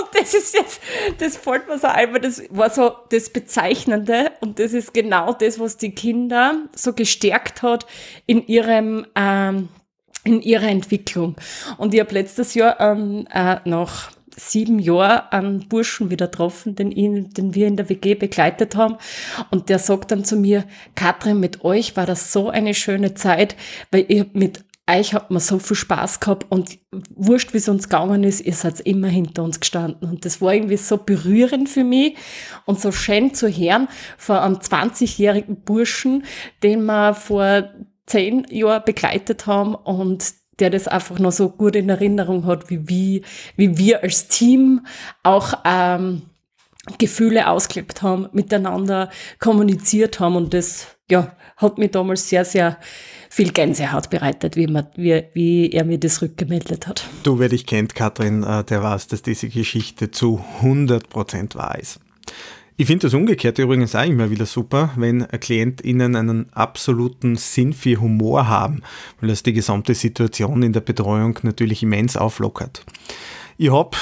Und 0.00 0.08
das 0.14 0.34
ist 0.34 0.54
jetzt, 0.54 0.80
das 1.18 1.36
fällt 1.36 1.68
mir 1.68 1.78
so 1.78 1.88
ein, 1.88 2.12
weil 2.12 2.20
das 2.20 2.42
war 2.50 2.70
so 2.70 2.92
das 3.10 3.30
Bezeichnende 3.30 4.32
und 4.40 4.58
das 4.58 4.72
ist 4.72 4.94
genau 4.94 5.32
das, 5.32 5.58
was 5.58 5.76
die 5.76 5.94
Kinder 5.94 6.54
so 6.74 6.92
gestärkt 6.92 7.62
hat 7.62 7.86
in 8.26 8.46
ihrem, 8.46 9.06
ähm, 9.14 9.68
in 10.24 10.42
ihrer 10.42 10.68
Entwicklung. 10.68 11.36
Und 11.76 11.94
ich 11.94 12.00
habe 12.00 12.14
letztes 12.14 12.54
Jahr 12.54 12.80
ähm, 12.80 13.26
äh, 13.32 13.56
nach 13.64 14.10
sieben 14.36 14.78
Jahren 14.78 15.28
einen 15.30 15.68
Burschen 15.68 16.10
wieder 16.10 16.26
getroffen, 16.26 16.74
den, 16.74 16.90
ihn, 16.92 17.30
den 17.30 17.54
wir 17.54 17.66
in 17.66 17.76
der 17.76 17.88
WG 17.88 18.14
begleitet 18.14 18.76
haben. 18.76 18.96
Und 19.50 19.68
der 19.68 19.78
sagt 19.78 20.10
dann 20.10 20.24
zu 20.24 20.36
mir, 20.36 20.64
Katrin, 20.94 21.40
mit 21.40 21.64
euch 21.64 21.96
war 21.96 22.06
das 22.06 22.32
so 22.32 22.48
eine 22.48 22.74
schöne 22.74 23.14
Zeit, 23.14 23.56
weil 23.90 24.06
ihr 24.08 24.26
mit 24.32 24.64
euch 24.98 25.14
habt 25.14 25.30
mir 25.30 25.40
so 25.40 25.58
viel 25.58 25.76
Spaß 25.76 26.20
gehabt 26.20 26.46
und 26.50 26.78
wurscht, 27.14 27.52
wie 27.52 27.58
es 27.58 27.68
uns 27.68 27.88
gegangen 27.88 28.24
ist, 28.24 28.40
ihr 28.40 28.54
seid 28.54 28.80
immer 28.80 29.08
hinter 29.08 29.42
uns 29.42 29.60
gestanden. 29.60 30.08
Und 30.08 30.24
das 30.24 30.40
war 30.40 30.54
irgendwie 30.54 30.76
so 30.76 30.96
berührend 30.96 31.68
für 31.68 31.84
mich 31.84 32.16
und 32.66 32.80
so 32.80 32.92
schön 32.92 33.34
zu 33.34 33.48
hören 33.48 33.88
von 34.18 34.36
einem 34.36 34.56
20-jährigen 34.56 35.62
Burschen, 35.62 36.24
den 36.62 36.84
wir 36.84 37.14
vor 37.14 37.70
zehn 38.06 38.46
Jahren 38.50 38.82
begleitet 38.84 39.46
haben 39.46 39.74
und 39.74 40.34
der 40.58 40.70
das 40.70 40.88
einfach 40.88 41.18
noch 41.18 41.32
so 41.32 41.48
gut 41.48 41.74
in 41.76 41.88
Erinnerung 41.88 42.44
hat, 42.46 42.70
wie, 42.70 42.88
wie, 42.88 43.22
wie 43.56 43.78
wir 43.78 44.02
als 44.02 44.28
Team 44.28 44.86
auch 45.22 45.54
ähm, 45.64 46.22
Gefühle 46.98 47.48
ausgelebt 47.48 48.02
haben, 48.02 48.28
miteinander 48.32 49.10
kommuniziert 49.38 50.20
haben 50.20 50.36
und 50.36 50.54
das 50.54 50.98
ja, 51.10 51.32
hat 51.56 51.78
mir 51.78 51.88
damals 51.88 52.28
sehr, 52.28 52.44
sehr 52.44 52.78
viel 53.28 53.52
Gänsehaut 53.52 54.10
bereitet, 54.10 54.56
wie, 54.56 54.66
man, 54.66 54.86
wie, 54.96 55.24
wie 55.34 55.70
er 55.70 55.84
mir 55.84 55.98
das 55.98 56.22
rückgemeldet 56.22 56.86
hat. 56.86 57.06
Du, 57.22 57.38
wer 57.38 57.48
dich 57.48 57.66
kennt, 57.66 57.94
Katrin, 57.94 58.42
äh, 58.42 58.64
der 58.64 58.82
weiß, 58.82 59.06
dass 59.08 59.22
diese 59.22 59.48
Geschichte 59.48 60.10
zu 60.10 60.44
100% 60.62 61.54
wahr 61.54 61.78
ist. 61.78 62.00
Ich 62.76 62.86
finde 62.86 63.06
das 63.06 63.14
umgekehrt 63.14 63.58
übrigens 63.58 63.94
auch 63.94 64.06
immer 64.06 64.30
wieder 64.30 64.46
super, 64.46 64.94
wenn 64.96 65.28
KlientInnen 65.28 66.16
einen 66.16 66.50
absoluten 66.54 67.36
Sinn 67.36 67.74
für 67.74 68.00
Humor 68.00 68.48
haben, 68.48 68.82
weil 69.20 69.28
das 69.28 69.42
die 69.42 69.52
gesamte 69.52 69.94
Situation 69.94 70.62
in 70.62 70.72
der 70.72 70.80
Betreuung 70.80 71.38
natürlich 71.42 71.82
immens 71.82 72.16
auflockert. 72.16 72.86
Ich 73.58 73.70
habe 73.70 73.98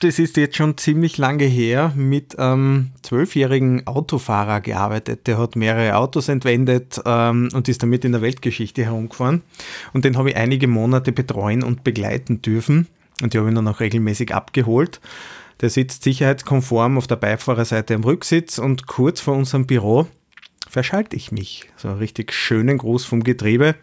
das 0.00 0.18
ist 0.18 0.36
jetzt 0.36 0.56
schon 0.56 0.76
ziemlich 0.76 1.18
lange 1.18 1.44
her, 1.44 1.92
mit 1.94 2.38
einem 2.38 2.90
zwölfjährigen 3.02 3.86
Autofahrer 3.86 4.60
gearbeitet. 4.60 5.26
Der 5.26 5.38
hat 5.38 5.56
mehrere 5.56 5.96
Autos 5.96 6.28
entwendet 6.28 7.00
ähm, 7.06 7.48
und 7.54 7.68
ist 7.68 7.82
damit 7.82 8.04
in 8.04 8.12
der 8.12 8.20
Weltgeschichte 8.20 8.84
herumgefahren. 8.84 9.42
Und 9.92 10.04
den 10.04 10.16
habe 10.16 10.30
ich 10.30 10.36
einige 10.36 10.66
Monate 10.66 11.12
betreuen 11.12 11.62
und 11.62 11.84
begleiten 11.84 12.42
dürfen. 12.42 12.88
Und 13.22 13.32
die 13.32 13.38
habe 13.38 13.48
ich 13.48 13.54
dann 13.54 13.68
auch 13.68 13.80
regelmäßig 13.80 14.34
abgeholt. 14.34 15.00
Der 15.60 15.70
sitzt 15.70 16.02
sicherheitskonform 16.02 16.98
auf 16.98 17.06
der 17.06 17.16
Beifahrerseite 17.16 17.94
am 17.94 18.04
Rücksitz 18.04 18.58
und 18.58 18.86
kurz 18.86 19.20
vor 19.20 19.34
unserem 19.36 19.66
Büro 19.66 20.08
verschalte 20.68 21.14
ich 21.14 21.30
mich. 21.30 21.70
So 21.76 21.88
einen 21.88 21.98
richtig 21.98 22.32
schönen 22.32 22.78
Gruß 22.78 23.04
vom 23.04 23.22
Getriebe. 23.22 23.76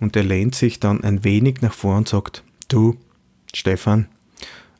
Und 0.00 0.16
er 0.16 0.24
lehnt 0.24 0.54
sich 0.54 0.80
dann 0.80 1.04
ein 1.04 1.24
wenig 1.24 1.60
nach 1.60 1.74
vor 1.74 1.96
und 1.96 2.08
sagt, 2.08 2.42
du, 2.68 2.96
Stefan, 3.54 4.08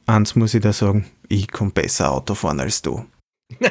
Eins 0.07 0.37
muss 0.37 0.55
ich 0.55 0.63
da 0.63 0.73
sagen, 0.73 1.11
ich 1.29 1.51
komme 1.51 1.73
besser 1.73 2.13
Auto 2.13 2.37
fahren 2.37 2.61
als 2.61 2.81
du. 2.81 3.05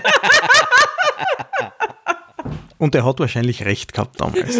Und 2.86 2.94
er 2.94 3.04
hat 3.04 3.20
wahrscheinlich 3.20 3.66
recht 3.66 3.94
gehabt 3.94 4.22
damals. 4.22 4.60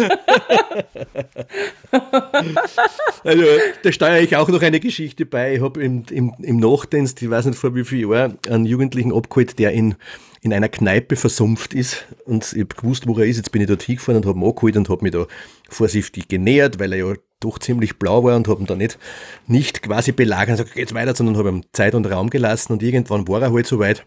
also, 3.22 3.44
da 3.84 3.92
steuere 3.92 4.20
ich 4.20 4.34
auch 4.34 4.48
noch 4.48 4.62
eine 4.62 4.80
Geschichte 4.80 5.24
bei. 5.26 5.54
Ich 5.54 5.60
habe 5.60 5.80
im, 5.80 6.02
im, 6.10 6.34
im 6.42 6.56
Nachdienst, 6.56 7.22
ich 7.22 7.30
weiß 7.30 7.46
nicht 7.46 7.56
vor 7.56 7.76
wie 7.76 7.84
vielen 7.84 8.10
Jahren, 8.10 8.36
einen 8.50 8.66
Jugendlichen 8.66 9.12
abgeholt, 9.12 9.60
der 9.60 9.70
in, 9.70 9.94
in 10.40 10.52
einer 10.52 10.68
Kneipe 10.68 11.14
versumpft 11.14 11.72
ist. 11.72 12.04
Und 12.24 12.52
ich 12.52 12.62
habe 12.62 12.74
gewusst, 12.74 13.06
wo 13.06 13.16
er 13.16 13.26
ist. 13.26 13.36
Jetzt 13.36 13.52
bin 13.52 13.62
ich 13.62 13.68
dort 13.68 13.84
hingefahren 13.84 14.16
und 14.16 14.26
habe 14.26 14.40
ihn 14.40 14.48
abgeholt 14.48 14.76
und 14.76 14.88
habe 14.88 15.04
mich 15.04 15.12
da 15.12 15.26
vorsichtig 15.68 16.26
genähert, 16.26 16.80
weil 16.80 16.94
er 16.94 17.06
ja 17.06 17.14
doch 17.38 17.60
ziemlich 17.60 17.96
blau 17.96 18.24
war 18.24 18.34
und 18.34 18.48
habe 18.48 18.60
ihn 18.60 18.66
da 18.66 18.74
nicht, 18.74 18.98
nicht 19.46 19.82
quasi 19.82 20.10
belagert 20.10 20.58
und 20.58 20.64
gesagt, 20.64 20.74
geht's 20.74 20.94
weiter, 20.94 21.14
sondern 21.14 21.36
habe 21.36 21.50
ihm 21.50 21.62
Zeit 21.72 21.94
und 21.94 22.10
Raum 22.10 22.28
gelassen 22.28 22.72
und 22.72 22.82
irgendwann 22.82 23.28
war 23.28 23.40
er 23.40 23.52
halt 23.52 23.68
so 23.68 23.78
weit. 23.78 24.04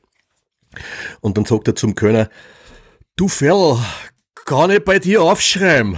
Und 1.21 1.37
dann 1.37 1.45
sagt 1.45 1.69
er 1.69 1.75
zum 1.77 1.95
Kölner, 1.95 2.29
du 3.19 3.27
Ferl, 3.27 3.77
kann 4.45 4.71
ich 4.71 4.85
bei 4.85 4.97
dir 4.97 5.21
aufschreiben? 5.21 5.97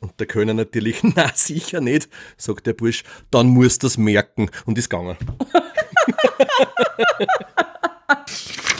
Und 0.00 0.18
der 0.18 0.26
Kölner 0.26 0.54
natürlich, 0.54 1.00
na 1.02 1.30
sicher 1.34 1.82
nicht, 1.82 2.08
sagt 2.38 2.66
der 2.66 2.72
Bursch, 2.72 3.04
dann 3.30 3.48
musst 3.48 3.82
du 3.82 3.86
das 3.86 3.98
merken 3.98 4.48
und 4.64 4.78
ist 4.78 4.88
gegangen. 4.88 5.18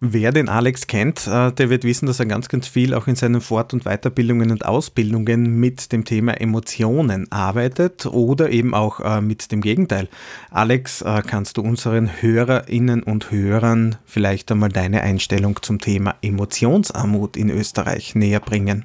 Wer 0.00 0.30
den 0.30 0.48
Alex 0.48 0.86
kennt, 0.86 1.26
äh, 1.26 1.50
der 1.50 1.70
wird 1.70 1.82
wissen, 1.82 2.06
dass 2.06 2.20
er 2.20 2.26
ganz, 2.26 2.48
ganz 2.48 2.68
viel 2.68 2.94
auch 2.94 3.08
in 3.08 3.16
seinen 3.16 3.40
Fort- 3.40 3.72
und 3.72 3.82
Weiterbildungen 3.82 4.52
und 4.52 4.64
Ausbildungen 4.64 5.58
mit 5.58 5.90
dem 5.90 6.04
Thema 6.04 6.40
Emotionen 6.40 7.32
arbeitet 7.32 8.06
oder 8.06 8.50
eben 8.50 8.74
auch 8.74 9.00
äh, 9.00 9.20
mit 9.20 9.50
dem 9.50 9.60
Gegenteil. 9.60 10.08
Alex, 10.50 11.02
äh, 11.02 11.22
kannst 11.26 11.56
du 11.56 11.62
unseren 11.62 12.22
Hörerinnen 12.22 13.02
und 13.02 13.32
Hörern 13.32 13.96
vielleicht 14.04 14.52
einmal 14.52 14.68
deine 14.68 15.02
Einstellung 15.02 15.60
zum 15.62 15.80
Thema 15.80 16.14
Emotionsarmut 16.22 17.36
in 17.36 17.50
Österreich 17.50 18.14
näher 18.14 18.40
bringen? 18.40 18.84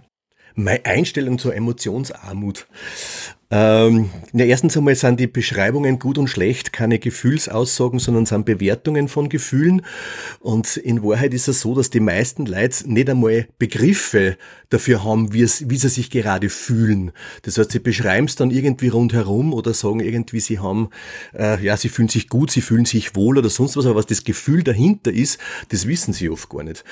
Meine 0.55 0.83
Einstellung 0.85 1.37
zur 1.37 1.55
Emotionsarmut. 1.55 2.65
Ähm, 3.55 4.09
ja, 4.33 4.45
erstens 4.45 4.75
einmal 4.75 4.95
sind 4.95 5.19
die 5.19 5.27
Beschreibungen 5.27 5.99
gut 5.99 6.17
und 6.17 6.27
schlecht 6.27 6.73
keine 6.73 6.97
Gefühlsaussagen, 6.97 7.99
sondern 7.99 8.25
sind 8.25 8.47
Bewertungen 8.47 9.07
von 9.07 9.29
Gefühlen. 9.29 9.83
Und 10.39 10.75
in 10.77 11.03
Wahrheit 11.03 11.35
ist 11.35 11.47
es 11.47 11.61
so, 11.61 11.75
dass 11.75 11.91
die 11.91 11.99
meisten 11.99 12.47
Leute 12.47 12.91
nicht 12.91 13.11
einmal 13.11 13.47
Begriffe 13.59 14.37
dafür 14.71 15.03
haben, 15.03 15.33
wie, 15.33 15.43
es, 15.43 15.69
wie 15.69 15.77
sie 15.77 15.89
sich 15.89 16.09
gerade 16.09 16.49
fühlen. 16.49 17.11
Das 17.43 17.59
heißt, 17.59 17.73
sie 17.73 17.79
beschreiben 17.79 18.25
es 18.25 18.35
dann 18.35 18.49
irgendwie 18.49 18.87
rundherum 18.87 19.53
oder 19.53 19.75
sagen 19.75 19.99
irgendwie, 19.99 20.39
sie 20.39 20.57
haben, 20.57 20.89
äh, 21.37 21.63
ja, 21.63 21.77
sie 21.77 21.89
fühlen 21.89 22.09
sich 22.09 22.29
gut, 22.29 22.49
sie 22.49 22.61
fühlen 22.61 22.85
sich 22.85 23.15
wohl 23.15 23.37
oder 23.37 23.51
sonst 23.51 23.77
was, 23.77 23.85
aber 23.85 23.95
was 23.95 24.07
das 24.07 24.23
Gefühl 24.23 24.63
dahinter 24.63 25.13
ist, 25.13 25.37
das 25.69 25.87
wissen 25.87 26.11
sie 26.11 26.27
oft 26.27 26.49
gar 26.49 26.63
nicht. 26.63 26.83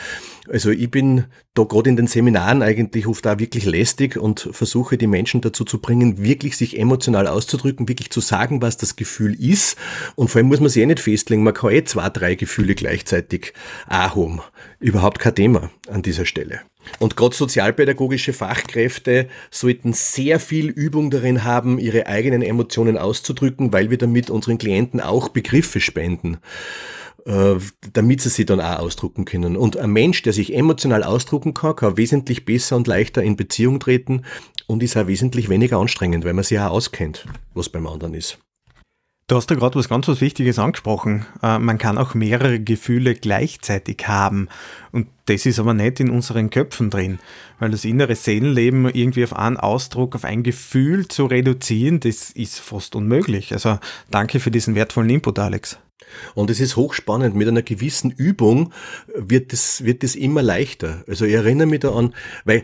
Also 0.47 0.69
ich 0.69 0.91
bin 0.91 1.25
da 1.53 1.63
gerade 1.63 1.89
in 1.89 1.95
den 1.95 2.07
Seminaren 2.07 2.61
eigentlich 2.61 3.07
oft 3.07 3.27
auch 3.27 3.39
wirklich 3.39 3.65
lästig 3.65 4.17
und 4.17 4.47
versuche 4.51 4.97
die 4.97 5.07
Menschen 5.07 5.41
dazu 5.41 5.65
zu 5.65 5.79
bringen, 5.79 6.23
wirklich 6.23 6.50
sich 6.57 6.77
emotional 6.77 7.27
auszudrücken, 7.27 7.87
wirklich 7.87 8.09
zu 8.09 8.19
sagen, 8.19 8.61
was 8.61 8.77
das 8.77 8.95
Gefühl 8.95 9.33
ist. 9.33 9.77
Und 10.15 10.29
vor 10.29 10.39
allem 10.39 10.47
muss 10.47 10.59
man 10.59 10.69
sich 10.69 10.81
eh 10.81 10.85
nicht 10.85 10.99
festlegen, 10.99 11.43
man 11.43 11.53
kann 11.53 11.71
eh 11.71 11.83
zwei, 11.83 12.09
drei 12.09 12.35
Gefühle 12.35 12.75
gleichzeitig 12.75 13.53
haben. 13.87 14.41
Überhaupt 14.79 15.19
kein 15.19 15.35
Thema 15.35 15.69
an 15.87 16.01
dieser 16.01 16.25
Stelle. 16.25 16.61
Und 16.99 17.15
gerade 17.15 17.35
sozialpädagogische 17.35 18.33
Fachkräfte 18.33 19.27
sollten 19.49 19.93
sehr 19.93 20.39
viel 20.39 20.69
Übung 20.69 21.11
darin 21.11 21.43
haben, 21.43 21.77
ihre 21.77 22.07
eigenen 22.07 22.41
Emotionen 22.41 22.97
auszudrücken, 22.97 23.71
weil 23.71 23.89
wir 23.89 23.97
damit 23.97 24.29
unseren 24.29 24.57
Klienten 24.57 24.99
auch 24.99 25.29
Begriffe 25.29 25.79
spenden. 25.79 26.37
Äh, 27.25 27.59
damit 27.93 28.21
sie 28.21 28.29
sich 28.29 28.47
dann 28.47 28.59
auch 28.59 28.79
ausdrucken 28.79 29.25
können. 29.25 29.55
Und 29.55 29.77
ein 29.77 29.91
Mensch, 29.91 30.23
der 30.23 30.33
sich 30.33 30.55
emotional 30.55 31.03
ausdrucken 31.03 31.53
kann, 31.53 31.75
kann 31.75 31.97
wesentlich 31.97 32.45
besser 32.45 32.75
und 32.75 32.87
leichter 32.87 33.21
in 33.21 33.35
Beziehung 33.35 33.79
treten 33.79 34.23
und 34.65 34.81
ist 34.81 34.97
auch 34.97 35.05
wesentlich 35.05 35.47
weniger 35.47 35.77
anstrengend, 35.77 36.25
weil 36.25 36.33
man 36.33 36.43
sich 36.43 36.59
auch 36.59 36.71
auskennt, 36.71 37.25
was 37.53 37.69
beim 37.69 37.85
anderen 37.85 38.15
ist. 38.15 38.39
Du 39.27 39.35
hast 39.35 39.47
da 39.51 39.55
gerade 39.55 39.75
was 39.75 39.87
ganz 39.87 40.07
was 40.07 40.19
Wichtiges 40.19 40.57
angesprochen. 40.57 41.25
Äh, 41.43 41.59
man 41.59 41.77
kann 41.77 41.99
auch 41.99 42.15
mehrere 42.15 42.59
Gefühle 42.59 43.13
gleichzeitig 43.13 44.07
haben. 44.07 44.49
Und 44.91 45.07
das 45.25 45.45
ist 45.45 45.59
aber 45.59 45.75
nicht 45.75 45.99
in 45.99 46.09
unseren 46.09 46.49
Köpfen 46.49 46.89
drin. 46.89 47.19
Weil 47.59 47.69
das 47.69 47.85
innere 47.85 48.15
Seelenleben 48.15 48.89
irgendwie 48.89 49.23
auf 49.23 49.35
einen 49.35 49.57
Ausdruck, 49.57 50.15
auf 50.15 50.25
ein 50.25 50.41
Gefühl 50.41 51.07
zu 51.07 51.27
reduzieren, 51.27 51.99
das 51.99 52.31
ist 52.31 52.59
fast 52.59 52.95
unmöglich. 52.95 53.53
Also 53.53 53.77
danke 54.09 54.39
für 54.39 54.51
diesen 54.51 54.73
wertvollen 54.73 55.09
Input, 55.11 55.37
Alex. 55.37 55.77
Und 56.35 56.49
es 56.49 56.59
ist 56.59 56.75
hochspannend. 56.75 57.35
Mit 57.35 57.47
einer 57.47 57.61
gewissen 57.61 58.11
Übung 58.11 58.73
wird 59.15 59.53
es, 59.53 59.83
wird 59.83 60.03
es 60.03 60.15
immer 60.15 60.41
leichter. 60.41 61.03
Also 61.07 61.25
ich 61.25 61.33
erinnere 61.33 61.67
mich 61.67 61.81
da 61.81 61.93
an, 61.93 62.13
weil 62.45 62.63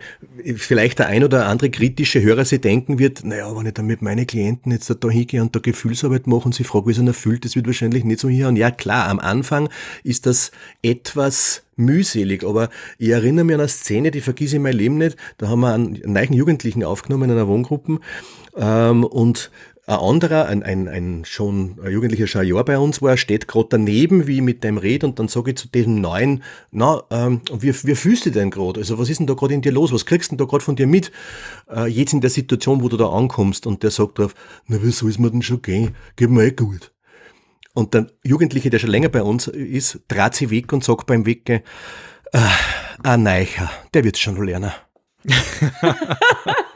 vielleicht 0.55 0.99
der 0.99 1.07
ein 1.07 1.23
oder 1.23 1.47
andere 1.47 1.69
kritische 1.69 2.21
Hörer 2.21 2.45
sich 2.45 2.61
denken 2.61 2.99
wird, 2.99 3.23
naja, 3.23 3.55
wenn 3.55 3.65
ich 3.65 3.73
dann 3.73 3.87
mit 3.87 4.01
meinen 4.01 4.27
Klienten 4.27 4.71
jetzt 4.71 4.93
da 4.99 5.09
hingehe 5.09 5.41
und 5.41 5.55
da 5.55 5.59
Gefühlsarbeit 5.59 6.27
mache 6.27 6.45
und 6.45 6.55
sie 6.55 6.63
fragen, 6.63 6.87
wie 6.87 6.91
es 6.91 6.99
einer 6.99 7.13
fühlt, 7.13 7.45
das 7.45 7.55
wird 7.55 7.67
wahrscheinlich 7.67 8.03
nicht 8.03 8.19
so 8.19 8.29
hier. 8.29 8.47
Und 8.47 8.55
ja, 8.55 8.71
klar, 8.71 9.07
am 9.09 9.19
Anfang 9.19 9.69
ist 10.03 10.25
das 10.25 10.51
etwas 10.81 11.63
mühselig, 11.75 12.43
aber 12.43 12.69
ich 12.97 13.09
erinnere 13.09 13.45
mich 13.45 13.53
an 13.53 13.61
eine 13.61 13.69
Szene, 13.69 14.11
die 14.11 14.21
vergesse 14.21 14.55
ich 14.55 14.61
mein 14.61 14.73
Leben 14.73 14.97
nicht. 14.97 15.15
Da 15.37 15.47
haben 15.47 15.61
wir 15.61 15.73
einen 15.73 16.01
neuen 16.05 16.33
Jugendlichen 16.33 16.83
aufgenommen 16.83 17.29
in 17.29 17.31
einer 17.31 17.47
Wohngruppe 17.47 17.99
ähm, 18.57 19.03
und 19.03 19.51
ein 19.87 19.99
anderer, 19.99 20.47
ein, 20.47 20.63
ein, 20.63 20.89
ein 20.89 21.23
schon 21.23 21.79
ein 21.81 21.93
Jugendlicher 21.93 22.43
Jahr 22.43 22.65
bei 22.65 22.77
uns 22.77 23.01
war, 23.01 23.15
steht 23.15 23.47
gerade 23.47 23.69
daneben, 23.71 24.27
wie 24.27 24.35
ich 24.35 24.41
mit 24.41 24.61
dem 24.65 24.77
red 24.77 25.05
und 25.05 25.17
dann 25.17 25.29
sage 25.29 25.51
ich 25.51 25.57
zu 25.57 25.69
diesem 25.69 26.01
Neuen, 26.01 26.43
na, 26.71 27.03
ähm, 27.09 27.41
wie, 27.57 27.73
wie 27.73 27.95
fühlst 27.95 28.25
du 28.25 28.31
denn 28.31 28.51
gerade? 28.51 28.81
Also 28.81 28.99
was 28.99 29.09
ist 29.09 29.19
denn 29.19 29.27
da 29.27 29.33
gerade 29.33 29.53
in 29.53 29.61
dir 29.61 29.71
los? 29.71 29.93
Was 29.93 30.05
kriegst 30.05 30.29
du 30.29 30.35
denn 30.35 30.45
da 30.45 30.49
gerade 30.49 30.63
von 30.63 30.75
dir 30.75 30.87
mit? 30.87 31.13
Äh, 31.73 31.87
jetzt 31.87 32.11
in 32.11 32.19
der 32.19 32.29
Situation, 32.29 32.83
wo 32.83 32.89
du 32.89 32.97
da 32.97 33.07
ankommst 33.09 33.65
und 33.65 33.81
der 33.81 33.91
sagt 33.91 34.19
drauf, 34.19 34.35
na, 34.67 34.83
wie 34.83 34.91
soll 34.91 35.13
mir 35.19 35.31
denn 35.31 35.41
schon 35.41 35.61
gehen? 35.61 35.95
Geht 36.17 36.31
mir 36.31 36.43
eh 36.43 36.51
gut. 36.51 36.91
Und 37.73 37.93
der 37.93 38.07
Jugendliche, 38.25 38.69
der 38.69 38.79
schon 38.79 38.89
länger 38.89 39.09
bei 39.09 39.23
uns 39.23 39.47
ist, 39.47 40.01
trat 40.09 40.35
sich 40.35 40.49
weg 40.49 40.73
und 40.73 40.83
sagt 40.83 41.05
beim 41.05 41.25
Weggehen, 41.25 41.61
äh, 42.33 42.39
ein 43.03 43.23
Neicher, 43.23 43.71
der 43.93 44.03
wird's 44.03 44.19
schon 44.19 44.35
lernen. 44.43 44.73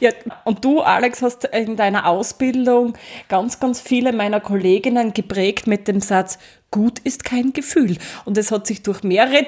ja, 0.00 0.10
und 0.44 0.64
du, 0.64 0.80
Alex, 0.80 1.22
hast 1.22 1.44
in 1.44 1.76
deiner 1.76 2.06
Ausbildung 2.06 2.94
ganz, 3.28 3.60
ganz 3.60 3.80
viele 3.80 4.12
meiner 4.12 4.40
Kolleginnen 4.40 5.12
geprägt 5.12 5.66
mit 5.66 5.88
dem 5.88 6.00
Satz, 6.00 6.38
gut 6.70 6.98
ist 7.00 7.24
kein 7.24 7.52
Gefühl. 7.52 7.96
Und 8.24 8.38
es 8.38 8.50
hat 8.50 8.66
sich 8.66 8.82
durch 8.82 9.02
mehrere, 9.02 9.46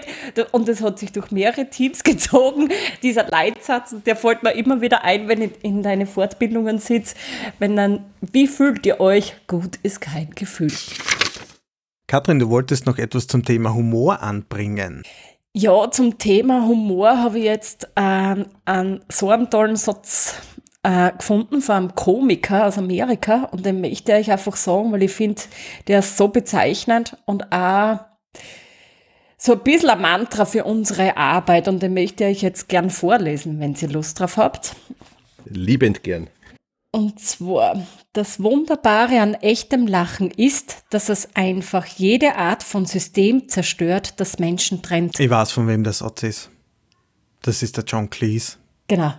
und 0.53 0.69
es 0.69 0.83
hat 0.83 0.99
sich 0.99 1.13
durch 1.13 1.31
mehrere 1.31 1.69
Teams 1.69 2.03
gezogen. 2.05 2.69
Dieser 3.03 3.25
Leitsatz, 3.29 3.95
der 4.05 4.17
fällt 4.17 4.43
mir 4.43 4.53
immer 4.53 4.81
wieder 4.81 5.05
ein, 5.05 5.29
wenn 5.29 5.43
ich 5.43 5.53
in 5.63 5.83
deine 5.83 6.07
Fortbildungen 6.07 6.79
sitze, 6.79 7.15
wenn 7.59 7.77
dann, 7.77 8.05
wie 8.21 8.47
fühlt 8.47 8.87
ihr 8.87 9.01
euch? 9.01 9.35
Gut 9.47 9.77
ist 9.83 10.01
kein 10.01 10.31
Gefühl. 10.31 10.73
Katrin, 12.07 12.39
du 12.39 12.51
wolltest 12.51 12.85
noch 12.85 12.99
etwas 12.99 13.27
zum 13.27 13.43
Thema 13.43 13.73
Humor 13.73 14.21
anbringen. 14.21 15.03
Ja, 15.55 15.91
zum 15.91 16.17
Thema 16.17 16.67
Humor 16.67 17.19
habe 17.19 17.39
ich 17.39 17.45
jetzt 17.45 17.85
äh, 17.95 18.37
einen, 18.65 19.05
so 19.11 19.29
einen 19.29 19.51
tollen 19.51 19.77
Satz 19.77 20.37
äh, 20.83 21.13
gefunden 21.13 21.61
von 21.61 21.75
einem 21.75 21.95
Komiker 21.95 22.67
aus 22.67 22.79
Amerika 22.79 23.51
und 23.53 23.67
den 23.67 23.83
möchte 23.83 24.17
ich 24.17 24.33
einfach 24.33 24.57
sagen, 24.57 24.93
weil 24.93 25.03
ich 25.03 25.13
finde, 25.13 25.43
der 25.89 25.99
ist 25.99 26.17
so 26.17 26.29
bezeichnend 26.29 27.19
und 27.27 27.53
auch 27.53 28.01
so 29.37 29.53
ein 29.53 29.61
bisschen 29.61 29.91
ein 29.91 30.01
Mantra 30.01 30.47
für 30.47 30.65
unsere 30.65 31.19
Arbeit 31.19 31.69
und 31.69 31.83
den 31.83 31.93
möchte 31.93 32.25
ich 32.25 32.41
jetzt 32.41 32.71
gern 32.71 32.89
vorlesen, 32.89 33.61
wenn 33.61 33.75
ihr 33.75 33.89
Lust 33.89 34.21
drauf 34.21 34.39
habt. 34.39 34.75
Liebend 35.45 36.03
gern. 36.03 36.29
Und 36.95 37.19
zwar, 37.21 37.87
das 38.13 38.43
Wunderbare 38.43 39.21
an 39.21 39.33
echtem 39.33 39.87
Lachen 39.87 40.31
ist, 40.31 40.85
dass 40.91 41.09
es 41.09 41.35
einfach 41.35 41.87
jede 41.87 42.37
Art 42.37 42.63
von 42.63 42.85
System 42.85 43.49
zerstört, 43.49 44.21
das 44.21 44.39
Menschen 44.39 44.83
trennt. 44.83 45.19
Ich 45.19 45.31
weiß, 45.31 45.53
von 45.53 45.67
wem 45.69 45.85
das 45.85 45.99
Satz 45.99 46.23
ist. 46.23 46.51
Das 47.41 47.63
ist 47.63 47.79
der 47.79 47.85
John 47.85 48.11
Cleese. 48.11 48.59
Genau. 48.89 49.15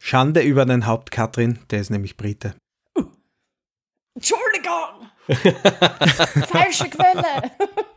Schande 0.00 0.40
über 0.40 0.64
dein 0.64 0.86
Haupt, 0.86 1.10
Katrin, 1.10 1.58
der 1.70 1.80
ist 1.80 1.90
nämlich 1.90 2.16
Brite. 2.16 2.54
Entschuldigung! 4.14 5.10
Falsche 6.48 6.88
Quelle! 6.88 7.50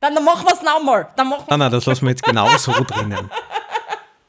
Dann, 0.00 0.16
dann 0.16 0.24
machen 0.24 0.44
wir 0.44 0.52
es 0.52 0.62
nochmal. 0.62 1.08
Nein, 1.16 1.60
nein, 1.60 1.70
das 1.70 1.86
lassen 1.86 2.06
wir 2.06 2.10
jetzt 2.10 2.24
genau 2.24 2.48
so 2.56 2.72
drinnen. 2.72 3.30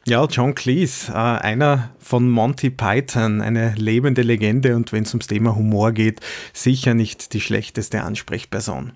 Ja, 0.05 0.25
John 0.25 0.53
Cleese, 0.53 1.13
äh, 1.13 1.15
einer 1.15 1.91
von 1.97 2.29
Monty 2.29 2.69
Python, 2.69 3.41
eine 3.41 3.73
lebende 3.77 4.21
Legende 4.21 4.75
und 4.75 4.91
wenn 4.91 5.03
es 5.03 5.13
ums 5.13 5.27
Thema 5.27 5.55
Humor 5.55 5.93
geht, 5.93 6.19
sicher 6.51 6.93
nicht 6.93 7.33
die 7.33 7.39
schlechteste 7.39 8.01
Ansprechperson. 8.01 8.91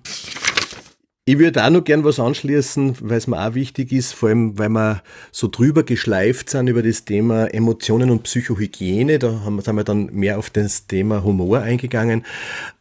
Ich 1.24 1.38
würde 1.38 1.64
auch 1.64 1.70
noch 1.70 1.84
gern 1.84 2.04
was 2.04 2.20
anschließen, 2.20 2.96
weil 3.00 3.16
es 3.16 3.26
mir 3.26 3.38
auch 3.38 3.54
wichtig 3.54 3.90
ist, 3.92 4.12
vor 4.12 4.28
allem 4.28 4.58
weil 4.58 4.68
wir 4.68 5.02
so 5.32 5.48
drüber 5.48 5.82
geschleift 5.82 6.50
sind 6.50 6.68
über 6.68 6.82
das 6.82 7.06
Thema 7.06 7.46
Emotionen 7.54 8.10
und 8.10 8.24
Psychohygiene. 8.24 9.18
Da 9.18 9.40
haben, 9.44 9.60
sind 9.62 9.76
wir 9.76 9.84
dann 9.84 10.06
mehr 10.12 10.38
auf 10.38 10.50
das 10.50 10.86
Thema 10.86 11.22
Humor 11.22 11.60
eingegangen. 11.60 12.24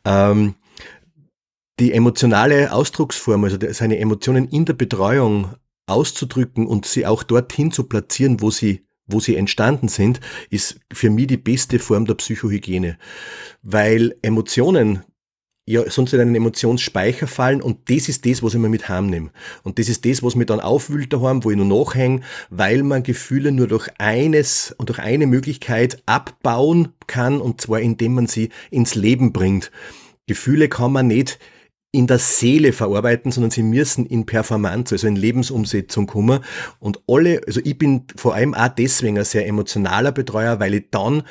Ähm, 0.04 0.56
die 1.80 1.94
emotionale 1.94 2.74
Ausdrucksform, 2.74 3.46
also 3.46 3.58
seine 3.72 4.00
Emotionen 4.00 4.50
in 4.50 4.66
der 4.66 4.74
Betreuung 4.74 5.56
auszudrücken 5.88 6.68
und 6.68 6.86
sie 6.86 7.06
auch 7.06 7.24
dorthin 7.24 7.72
zu 7.72 7.86
platzieren, 7.86 8.42
wo 8.42 8.52
sie 8.52 8.84
wo 9.10 9.22
sie 9.22 9.38
entstanden 9.38 9.88
sind, 9.88 10.20
ist 10.50 10.82
für 10.92 11.10
mich 11.10 11.28
die 11.28 11.38
beste 11.38 11.80
Form 11.80 12.06
der 12.06 12.16
Psychohygiene. 12.16 12.98
Weil 13.62 14.16
Emotionen 14.22 15.04
ja 15.68 15.90
sonst 15.90 16.14
in 16.14 16.22
einen 16.22 16.36
Emotionsspeicher 16.36 17.28
fallen 17.28 17.62
und 17.62 17.90
das 17.90 18.08
ist 18.08 18.26
das, 18.26 18.42
was 18.42 18.54
ich 18.54 18.60
mir 18.60 18.70
mit 18.70 18.88
heimnehme. 18.88 19.32
Und 19.64 19.80
das 19.80 19.90
ist 19.90 20.06
das, 20.06 20.24
was 20.24 20.36
mir 20.36 20.46
dann 20.46 20.62
aufwühlt 20.62 21.12
daheim, 21.12 21.44
wo 21.44 21.52
ich 21.52 21.58
nur 21.58 21.66
nachhänge, 21.66 22.22
weil 22.50 22.84
man 22.84 23.04
Gefühle 23.04 23.52
nur 23.52 23.68
durch 23.68 23.90
eines 23.98 24.74
und 24.78 24.90
durch 24.90 25.00
eine 25.00 25.28
Möglichkeit 25.28 26.02
abbauen 26.06 26.94
kann 27.08 27.42
und 27.42 27.60
zwar 27.62 27.82
indem 27.82 28.16
man 28.16 28.28
sie 28.28 28.50
ins 28.72 28.96
Leben 28.96 29.34
bringt. 29.34 29.72
Gefühle 30.26 30.70
kann 30.70 30.94
man 30.94 31.08
nicht 31.08 31.38
in 31.92 32.08
der 32.08 32.20
Seele 32.20 32.74
verarbeiten, 32.74 33.32
sondern 33.32 33.52
sie 33.52 33.64
müssen 33.64 34.06
in 34.06 34.26
Performance, 34.26 34.94
also 34.94 35.08
in 35.08 35.16
Lebensumsetzung 35.16 36.08
kommen. 36.08 36.42
Und 36.80 37.02
alle, 37.08 37.42
also 37.48 37.62
ich 37.64 37.78
bin 37.78 38.04
vor 38.16 38.36
allem 38.36 38.54
auch 38.54 38.68
deswegen 38.68 39.18
ein 39.18 39.26
sehr 39.26 39.48
emotionaler 39.48 40.12
Betreuer, 40.12 40.60
weil 40.60 40.74
ich 40.74 40.86
dann 40.92 41.24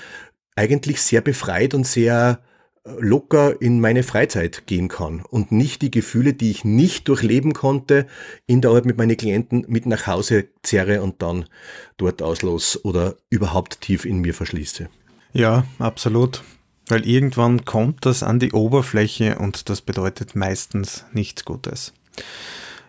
eigentlich 0.57 1.01
sehr 1.03 1.21
befreit 1.21 1.75
und 1.75 1.87
sehr 1.87 2.41
äh, 2.85 2.91
locker 2.99 3.61
in 3.61 3.81
meine 3.81 4.03
Freizeit 4.03 4.67
gehen 4.67 4.89
kann 4.89 5.23
und 5.29 5.53
nicht 5.53 5.83
die 5.83 5.91
Gefühle, 5.91 6.33
die 6.33 6.51
ich 6.51 6.65
nicht 6.65 7.07
durchleben 7.09 7.53
konnte, 7.53 8.07
in 8.47 8.63
der 8.63 8.71
Arbeit 8.71 8.87
mit 8.87 8.97
meinen 8.97 9.17
Klienten 9.17 9.67
mit 9.69 9.85
nach 9.85 10.07
Hause 10.07 10.49
zerre 10.63 11.03
und 11.03 11.21
dann 11.21 11.45
dort 11.99 12.23
auslos 12.23 12.83
oder 12.83 13.17
überhaupt 13.29 13.83
tief 13.83 14.07
in 14.07 14.21
mir 14.21 14.33
verschließe. 14.33 14.89
Ja, 15.35 15.67
absolut. 15.79 16.43
Weil 16.89 17.07
irgendwann 17.07 17.65
kommt 17.65 18.07
das 18.07 18.23
an 18.23 18.39
die 18.39 18.53
Oberfläche 18.53 19.39
und 19.39 19.69
das 19.69 19.81
bedeutet 19.81 20.37
meistens 20.37 21.05
nichts 21.13 21.45
Gutes. 21.45 21.93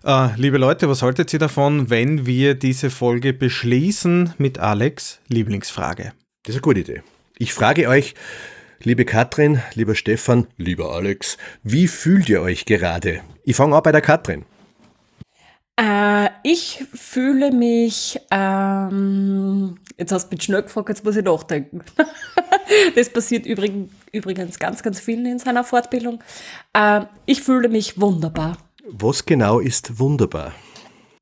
Äh, 0.04 0.36
liebe 0.36 0.58
Leute, 0.58 0.88
was 0.88 1.02
haltet 1.02 1.34
ihr 1.34 1.40
davon, 1.40 1.90
wenn 1.90 2.26
wir 2.26 2.54
diese 2.54 2.90
Folge 2.90 3.34
beschließen 3.34 4.36
mit 4.38 4.60
Alex 4.60 5.20
Lieblingsfrage? 5.28 6.14
Das 6.44 6.56
ist 6.56 6.56
eine 6.56 6.62
gute 6.62 6.80
Idee. 6.82 7.02
Ich 7.40 7.54
frage 7.54 7.90
euch, 7.90 8.14
liebe 8.84 9.04
Katrin, 9.04 9.62
lieber 9.74 9.96
Stefan, 9.96 10.48
lieber 10.58 10.94
Alex, 10.94 11.38
wie 11.64 11.88
fühlt 11.88 12.30
ihr 12.30 12.42
euch 12.42 12.66
gerade? 12.66 13.22
Ich 13.44 13.56
fange 13.56 13.76
auch 13.76 13.82
bei 13.82 13.92
der 13.92 14.02
Katrin. 14.02 14.46
Äh, 15.76 16.30
ich 16.44 16.86
fühle 16.94 17.52
mich, 17.52 18.20
ähm, 18.32 19.78
jetzt 19.98 20.12
hast 20.12 20.30
du 20.30 20.36
mich 20.36 20.44
schnell 20.44 20.64
gefragt, 20.64 20.90
jetzt 20.90 21.04
muss 21.04 21.16
ich 21.16 21.26
nachdenken. 21.26 21.82
das 22.96 23.10
passiert 23.10 23.46
übrigens, 23.46 23.92
übrigens 24.12 24.60
ganz, 24.60 24.84
ganz 24.84 25.00
vielen 25.00 25.26
in 25.26 25.40
seiner 25.40 25.64
Fortbildung. 25.64 26.24
Äh, 26.74 27.02
ich 27.26 27.42
fühle 27.42 27.70
mich 27.70 28.00
wunderbar. 28.00 28.58
Was 28.86 29.26
genau 29.26 29.60
ist 29.60 30.00
wunderbar? 30.00 30.54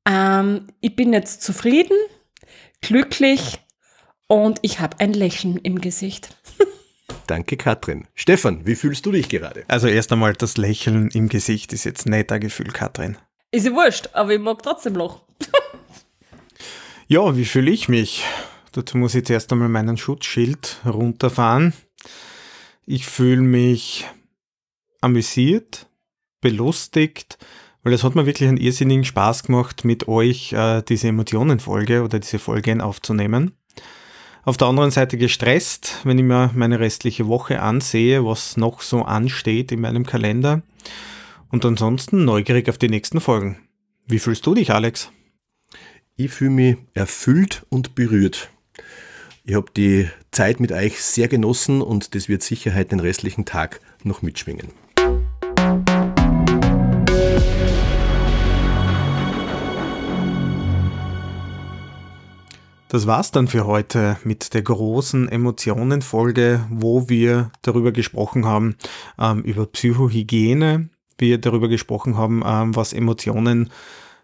Ähm, 0.08 0.68
ich 0.80 0.94
bin 0.94 1.12
jetzt 1.12 1.42
zufrieden, 1.42 1.96
glücklich 2.80 3.58
und 4.28 4.58
ich 4.62 4.80
habe 4.80 5.00
ein 5.00 5.12
Lächeln 5.12 5.56
im 5.58 5.80
Gesicht. 5.80 6.36
Danke, 7.26 7.56
Katrin. 7.56 8.06
Stefan, 8.14 8.64
wie 8.66 8.76
fühlst 8.76 9.04
du 9.04 9.12
dich 9.12 9.28
gerade? 9.28 9.64
Also 9.66 9.88
erst 9.88 10.12
einmal, 10.12 10.34
das 10.34 10.56
Lächeln 10.56 11.10
im 11.10 11.28
Gesicht 11.28 11.72
ist 11.72 11.84
jetzt 11.84 12.06
nicht 12.06 12.30
ein 12.30 12.40
Gefühl, 12.40 12.68
Katrin. 12.68 13.18
Ist 13.50 13.66
ja 13.66 13.72
wurscht, 13.72 14.10
aber 14.12 14.32
ich 14.32 14.40
mag 14.40 14.62
trotzdem 14.62 14.92
noch. 14.92 15.22
ja, 17.08 17.36
wie 17.36 17.44
fühle 17.44 17.70
ich 17.72 17.88
mich? 17.88 18.24
Dazu 18.76 18.98
muss 18.98 19.14
ich 19.14 19.24
zuerst 19.24 19.50
einmal 19.52 19.70
meinen 19.70 19.96
Schutzschild 19.96 20.82
runterfahren. 20.84 21.72
Ich 22.84 23.06
fühle 23.06 23.40
mich 23.40 24.04
amüsiert, 25.00 25.86
belustigt, 26.42 27.38
weil 27.82 27.94
es 27.94 28.04
hat 28.04 28.14
mir 28.14 28.26
wirklich 28.26 28.50
einen 28.50 28.58
irrsinnigen 28.58 29.06
Spaß 29.06 29.44
gemacht, 29.44 29.86
mit 29.86 30.08
euch 30.08 30.52
äh, 30.52 30.82
diese 30.82 31.08
Emotionenfolge 31.08 32.02
oder 32.02 32.18
diese 32.18 32.38
Folgen 32.38 32.82
aufzunehmen. 32.82 33.52
Auf 34.42 34.58
der 34.58 34.68
anderen 34.68 34.90
Seite 34.90 35.16
gestresst, 35.16 36.02
wenn 36.04 36.18
ich 36.18 36.24
mir 36.24 36.50
meine 36.54 36.78
restliche 36.78 37.28
Woche 37.28 37.62
ansehe, 37.62 38.26
was 38.26 38.58
noch 38.58 38.82
so 38.82 39.04
ansteht 39.04 39.72
in 39.72 39.80
meinem 39.80 40.04
Kalender. 40.04 40.60
Und 41.50 41.64
ansonsten 41.64 42.26
neugierig 42.26 42.68
auf 42.68 42.76
die 42.76 42.90
nächsten 42.90 43.22
Folgen. 43.22 43.56
Wie 44.06 44.18
fühlst 44.18 44.44
du 44.44 44.54
dich, 44.54 44.70
Alex? 44.70 45.10
Ich 46.16 46.30
fühle 46.30 46.50
mich 46.50 46.76
erfüllt 46.92 47.64
und 47.70 47.94
berührt. 47.94 48.50
Ich 49.44 49.54
habe 49.54 49.70
die 49.76 50.10
Zeit 50.32 50.58
mit 50.58 50.72
euch 50.72 51.02
sehr 51.02 51.28
genossen 51.28 51.80
und 51.80 52.14
das 52.14 52.28
wird 52.28 52.42
sicher 52.42 52.74
heute 52.74 52.86
den 52.86 53.00
restlichen 53.00 53.44
Tag 53.44 53.80
noch 54.02 54.22
mitschwingen. 54.22 54.72
Das 62.88 63.06
war's 63.06 63.30
dann 63.30 63.48
für 63.48 63.66
heute 63.66 64.16
mit 64.24 64.54
der 64.54 64.62
großen 64.62 65.28
Emotionenfolge, 65.28 66.64
wo 66.70 67.08
wir 67.08 67.50
darüber 67.62 67.92
gesprochen 67.92 68.46
haben, 68.46 68.76
ähm, 69.18 69.42
über 69.42 69.66
Psychohygiene, 69.66 70.88
wir 71.18 71.38
darüber 71.38 71.68
gesprochen 71.68 72.16
haben, 72.16 72.42
ähm, 72.46 72.76
was 72.76 72.92
Emotionen 72.92 73.70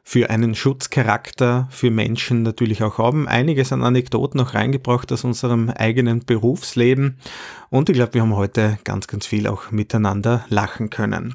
für 0.02 0.30
einen 0.30 0.54
Schutzcharakter 0.54 1.68
für 1.70 1.90
Menschen 1.90 2.42
natürlich 2.42 2.82
auch 2.82 2.98
haben. 2.98 3.28
Einiges 3.28 3.72
an 3.72 3.82
Anekdoten 3.82 4.38
noch 4.38 4.54
reingebracht 4.54 5.12
aus 5.12 5.24
unserem 5.24 5.70
eigenen 5.70 6.24
Berufsleben. 6.24 7.18
Und 7.70 7.88
ich 7.88 7.94
glaube, 7.94 8.14
wir 8.14 8.22
haben 8.22 8.36
heute 8.36 8.78
ganz, 8.84 9.06
ganz 9.06 9.26
viel 9.26 9.46
auch 9.46 9.70
miteinander 9.70 10.44
lachen 10.48 10.90
können. 10.90 11.34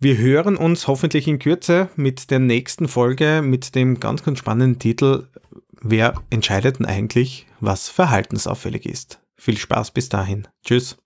Wir 0.00 0.16
hören 0.16 0.56
uns 0.56 0.88
hoffentlich 0.88 1.28
in 1.28 1.38
Kürze 1.38 1.90
mit 1.94 2.30
der 2.30 2.38
nächsten 2.38 2.88
Folge 2.88 3.42
mit 3.44 3.74
dem 3.74 4.00
ganz, 4.00 4.22
ganz 4.22 4.38
spannenden 4.38 4.78
Titel 4.78 5.26
Wer 5.82 6.14
entscheidet 6.28 6.78
denn 6.78 6.86
eigentlich, 6.86 7.46
was 7.60 7.88
verhaltensauffällig 7.88 8.84
ist? 8.84 9.20
Viel 9.36 9.56
Spaß 9.56 9.92
bis 9.92 10.10
dahin. 10.10 10.46
Tschüss. 10.64 10.98